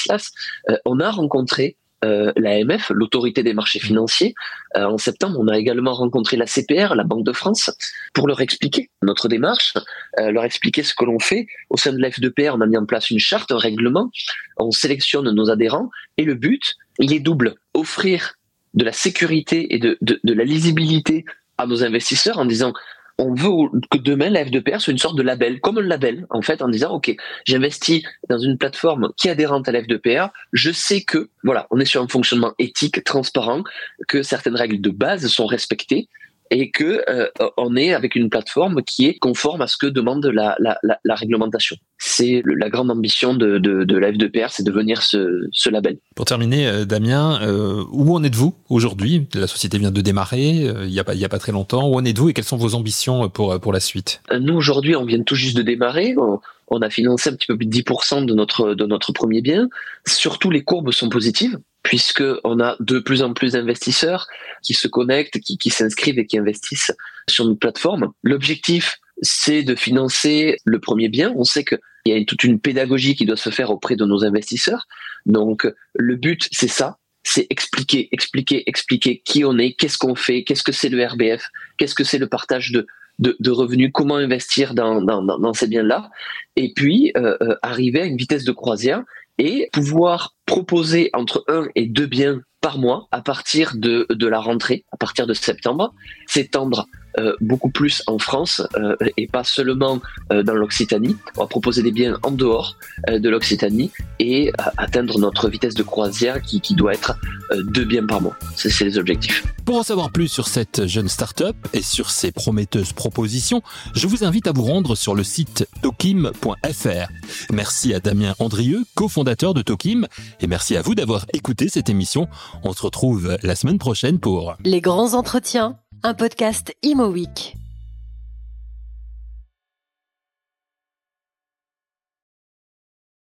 on 0.85 1.01
a 1.01 1.11
rencontré 1.11 1.77
euh, 2.05 2.33
l'AMF, 2.37 2.91
l'autorité 2.91 3.43
des 3.43 3.55
marchés 3.55 3.79
financiers. 3.79 4.35
Euh, 4.77 4.85
en 4.85 4.99
septembre, 4.99 5.39
on 5.41 5.49
a 5.49 5.57
également 5.57 5.95
rencontré 5.95 6.37
la 6.37 6.47
CPR, 6.47 6.95
la 6.95 7.05
Banque 7.05 7.25
de 7.25 7.33
France, 7.33 7.71
pour 8.13 8.29
leur 8.29 8.43
expliquer 8.43 8.91
notre 9.03 9.27
démarche, 9.29 9.73
euh, 10.19 10.31
leur 10.31 10.45
expliquer 10.45 10.83
ce 10.83 10.93
que 10.95 11.05
l'on 11.07 11.19
fait. 11.19 11.47
Au 11.71 11.79
sein 11.79 11.93
de 11.93 11.99
la 11.99 12.11
F2PR, 12.11 12.51
on 12.57 12.61
a 12.61 12.67
mis 12.67 12.77
en 12.77 12.85
place 12.85 13.11
une 13.11 13.19
charte, 13.19 13.53
un 13.53 13.59
règlement, 13.59 14.11
on 14.59 14.71
sélectionne 14.71 15.31
nos 15.31 15.51
adhérents 15.51 15.89
et 16.19 16.25
le 16.25 16.35
but, 16.35 16.75
il 16.99 17.15
est 17.15 17.21
double. 17.21 17.55
Offrir 17.73 18.35
de 18.75 18.85
la 18.85 18.93
sécurité 18.93 19.75
et 19.75 19.79
de, 19.79 19.97
de, 20.03 20.21
de 20.23 20.33
la 20.35 20.45
lisibilité 20.45 21.25
à 21.57 21.67
nos 21.67 21.85
investisseurs 21.85 22.39
en 22.39 22.45
disant 22.45 22.75
on 23.19 23.35
veut 23.35 23.71
que 23.91 23.99
demain 23.99 24.29
la 24.31 24.45
F2PR 24.45 24.81
soit 24.81 24.93
une 24.93 24.99
sorte 24.99 25.17
de 25.17 25.23
label, 25.23 25.61
comme 25.61 25.79
un 25.79 25.83
label 25.83 26.27
en 26.31 26.43
fait, 26.43 26.63
en 26.63 26.69
disant 26.69 26.93
ok, 26.93 27.15
j'investis 27.45 28.03
dans 28.29 28.39
une 28.39 28.59
plateforme 28.59 29.13
qui 29.17 29.29
est 29.29 29.31
adhérente 29.31 29.69
à 29.69 29.73
la 29.73 29.83
F2PR, 29.83 30.31
je 30.53 30.73
sais 30.73 31.03
que 31.03 31.29
voilà, 31.43 31.67
on 31.71 31.79
est 31.79 31.85
sur 31.85 32.03
un 32.03 32.09
fonctionnement 32.09 32.53
éthique, 32.59 33.05
transparent, 33.05 33.63
que 34.09 34.23
certaines 34.23 34.57
règles 34.57 34.81
de 34.81 34.91
base 34.91 35.27
sont 35.29 35.47
respectées 35.47 36.09
et 36.51 36.71
que 36.71 37.03
euh, 37.09 37.29
on 37.57 37.77
est 37.77 37.95
avec 37.95 38.15
une 38.15 38.29
plateforme 38.31 38.83
qui 38.83 39.07
est 39.07 39.19
conforme 39.19 39.63
à 39.63 39.67
ce 39.67 39.77
que 39.77 39.87
demande 39.87 40.27
la, 40.27 40.57
la, 40.59 40.79
la, 40.83 40.99
la 41.05 41.15
réglementation. 41.15 41.77
C'est 41.99 42.43
la 42.45 42.69
grande 42.69 42.91
ambition 42.91 43.35
de, 43.35 43.59
de, 43.59 43.85
de 43.85 43.99
la 43.99 44.13
F2PR, 44.13 44.49
c'est 44.51 44.63
devenir 44.63 45.03
ce, 45.03 45.47
ce 45.53 45.71
label. 45.71 45.99
Pour 46.15 46.27
terminer, 46.27 46.67
euh, 46.67 46.85
Damien, 46.85 47.41
euh, 47.43 47.83
où 47.91 48.15
en 48.15 48.23
êtes-vous 48.23 48.55
aujourd'hui? 48.69 49.27
La 49.35 49.47
société 49.47 49.79
vient 49.79 49.91
de 49.91 50.01
démarrer, 50.01 50.69
euh, 50.69 50.85
il 50.87 50.93
n'y 50.93 51.01
a, 51.01 51.05
a 51.07 51.29
pas 51.29 51.39
très 51.39 51.53
longtemps. 51.53 51.89
Où 51.89 51.95
en 51.95 52.05
êtes-vous 52.05 52.29
et 52.29 52.33
quelles 52.35 52.45
sont 52.45 52.57
vos 52.57 52.75
ambitions 52.75 53.29
pour, 53.29 53.59
pour 53.61 53.73
la 53.73 53.81
suite? 53.81 54.21
Nous, 54.39 54.55
aujourd'hui, 54.55 54.97
on 54.97 55.05
vient 55.05 55.23
tout 55.23 55.35
juste 55.37 55.57
de 55.57 55.63
démarrer. 55.63 56.15
On, 56.19 56.41
on 56.69 56.83
a 56.83 56.91
financé 56.91 57.31
un 57.31 57.35
petit 57.35 57.47
peu 57.47 57.57
plus 57.57 57.67
de 57.67 57.77
10% 57.77 58.27
de 58.27 58.35
notre, 58.35 58.75
de 58.75 58.87
notre 58.87 59.13
premier 59.13 59.41
bien. 59.41 59.69
Surtout, 60.07 60.51
les 60.51 60.63
courbes 60.63 60.91
sont 60.93 61.09
positives 61.09 61.59
puisque 61.85 62.25
on 62.43 62.59
a 62.61 62.77
de 62.81 62.99
plus 62.99 63.23
en 63.23 63.33
plus 63.33 63.53
d'investisseurs 63.53 64.27
qui 64.63 64.75
se 64.75 64.89
connectent, 64.89 65.39
qui, 65.39 65.59
qui 65.59 65.71
s'inscrivent 65.71 66.19
et 66.19 66.27
qui 66.27 66.39
investissent 66.39 66.93
sur 67.29 67.45
notre 67.45 67.61
plateforme. 67.61 68.13
L'objectif, 68.23 68.99
c'est 69.23 69.63
de 69.63 69.77
financer 69.77 70.57
le 70.65 70.81
premier 70.81 71.09
bien. 71.09 71.33
On 71.37 71.45
sait 71.45 71.65
qu'il 71.65 71.79
y 72.07 72.13
a 72.13 72.25
toute 72.25 72.43
une 72.43 72.59
pédagogie 72.59 73.15
qui 73.15 73.27
doit 73.27 73.37
se 73.37 73.51
faire 73.51 73.71
auprès 73.71 73.97
de 73.97 74.05
nos 74.05 74.25
investisseurs. 74.25 74.87
Donc, 75.27 75.71
le 75.95 76.17
but, 76.17 76.49
c'est 76.51 76.69
ça. 76.69 76.99
C'est 77.23 77.47
expliquer, 77.51 78.09
expliquer, 78.13 78.65
expliquer 78.67 79.23
qui 79.25 79.45
on 79.45 79.59
est, 79.59 79.75
qu'est-ce 79.75 79.99
qu'on 79.99 80.15
fait, 80.15 80.43
qu'est-ce 80.43 80.63
que 80.63 80.73
c'est 80.73 80.89
le 80.89 81.07
RBF, 81.07 81.49
qu'est-ce 81.79 81.95
que 81.95 82.05
c'est 82.05 82.19
le 82.19 82.29
partage 82.29 82.73
de, 82.73 82.87
de, 83.19 83.37
de, 83.39 83.51
revenus, 83.51 83.91
comment 83.93 84.17
investir 84.17 84.75
dans, 84.75 85.01
dans, 85.01 85.23
dans 85.23 85.55
ces 85.55 85.67
biens-là, 85.67 86.11
et 86.57 86.73
puis 86.75 87.13
euh, 87.17 87.37
euh, 87.41 87.57
arriver 87.63 88.03
à 88.03 88.05
une 88.05 88.19
vitesse 88.19 88.45
de 88.45 88.53
croisière 88.53 89.05
et 89.39 89.69
pouvoir 89.73 90.35
proposer 90.47 91.11
entre 91.13 91.45
un 91.49 91.67
et 91.75 91.87
deux 91.87 92.07
biens 92.07 92.41
par 92.61 92.79
mois 92.79 93.09
à 93.11 93.21
partir 93.21 93.73
de, 93.77 94.07
de 94.11 94.27
la 94.27 94.41
rentrée, 94.41 94.85
à 94.93 94.97
partir 94.97 95.27
de 95.27 95.35
septembre, 95.35 95.93
s'étendre 96.27 96.87
euh, 97.19 97.35
beaucoup 97.41 97.71
plus 97.71 98.03
en 98.07 98.19
France 98.19 98.63
euh, 98.77 98.97
et 99.17 99.27
pas 99.27 99.45
seulement 99.45 100.01
euh, 100.33 100.43
dans 100.43 100.55
l'Occitanie. 100.55 101.17
On 101.37 101.43
va 101.43 101.47
proposer 101.47 101.83
des 101.83 101.93
biens 101.93 102.19
en 102.23 102.31
dehors 102.31 102.77
euh, 103.09 103.19
de 103.19 103.29
l'Occitanie 103.29 103.91
et 104.19 104.53
atteindre 104.77 105.19
notre 105.19 105.49
vitesse 105.49 105.75
de 105.75 105.83
croisière 105.83 106.41
qui, 106.43 106.61
qui 106.61 106.75
doit 106.75 106.95
être 106.95 107.15
euh, 107.53 107.63
deux 107.63 107.85
biens 107.85 108.07
par 108.07 108.21
mois. 108.21 108.37
C'est 108.57 108.85
les 108.85 108.99
objectifs. 108.99 109.45
Pour 109.65 109.79
en 109.79 109.83
savoir 109.83 110.11
plus 110.11 110.29
sur 110.29 110.49
cette 110.49 110.87
jeune 110.87 111.09
start-up 111.09 111.57
et 111.73 111.83
sur 111.83 112.11
ses 112.11 112.33
prometteuses 112.33 112.93
propositions, 112.93 113.63
je 113.95 114.07
vous 114.07 114.25
invite 114.25 114.47
à 114.47 114.53
vous 114.53 114.65
rendre 114.65 114.95
sur 114.95 115.15
le 115.15 115.25
site 115.25 115.67
tokim.fr. 115.83 117.09
Merci 117.53 117.95
à 117.95 118.01
Damien 118.01 118.35
Andrieux, 118.39 118.85
cofondateur 118.95 119.55
de 119.55 119.63
Tokim, 119.63 120.07
et 120.41 120.47
merci 120.47 120.77
à 120.77 120.83
vous 120.83 120.95
d'avoir 120.95 121.27
écouté 121.33 121.69
cette 121.69 121.89
émission. 121.89 122.29
On 122.63 122.73
se 122.73 122.83
retrouve 122.83 123.37
la 123.43 123.57
semaine 123.57 123.79
prochaine 123.79 124.19
pour 124.19 124.57
Les 124.65 124.81
grands 124.81 125.15
entretiens, 125.15 125.79
un 126.05 126.13
podcast 126.17 126.71
Imo 126.83 127.07
Week. 127.07 127.64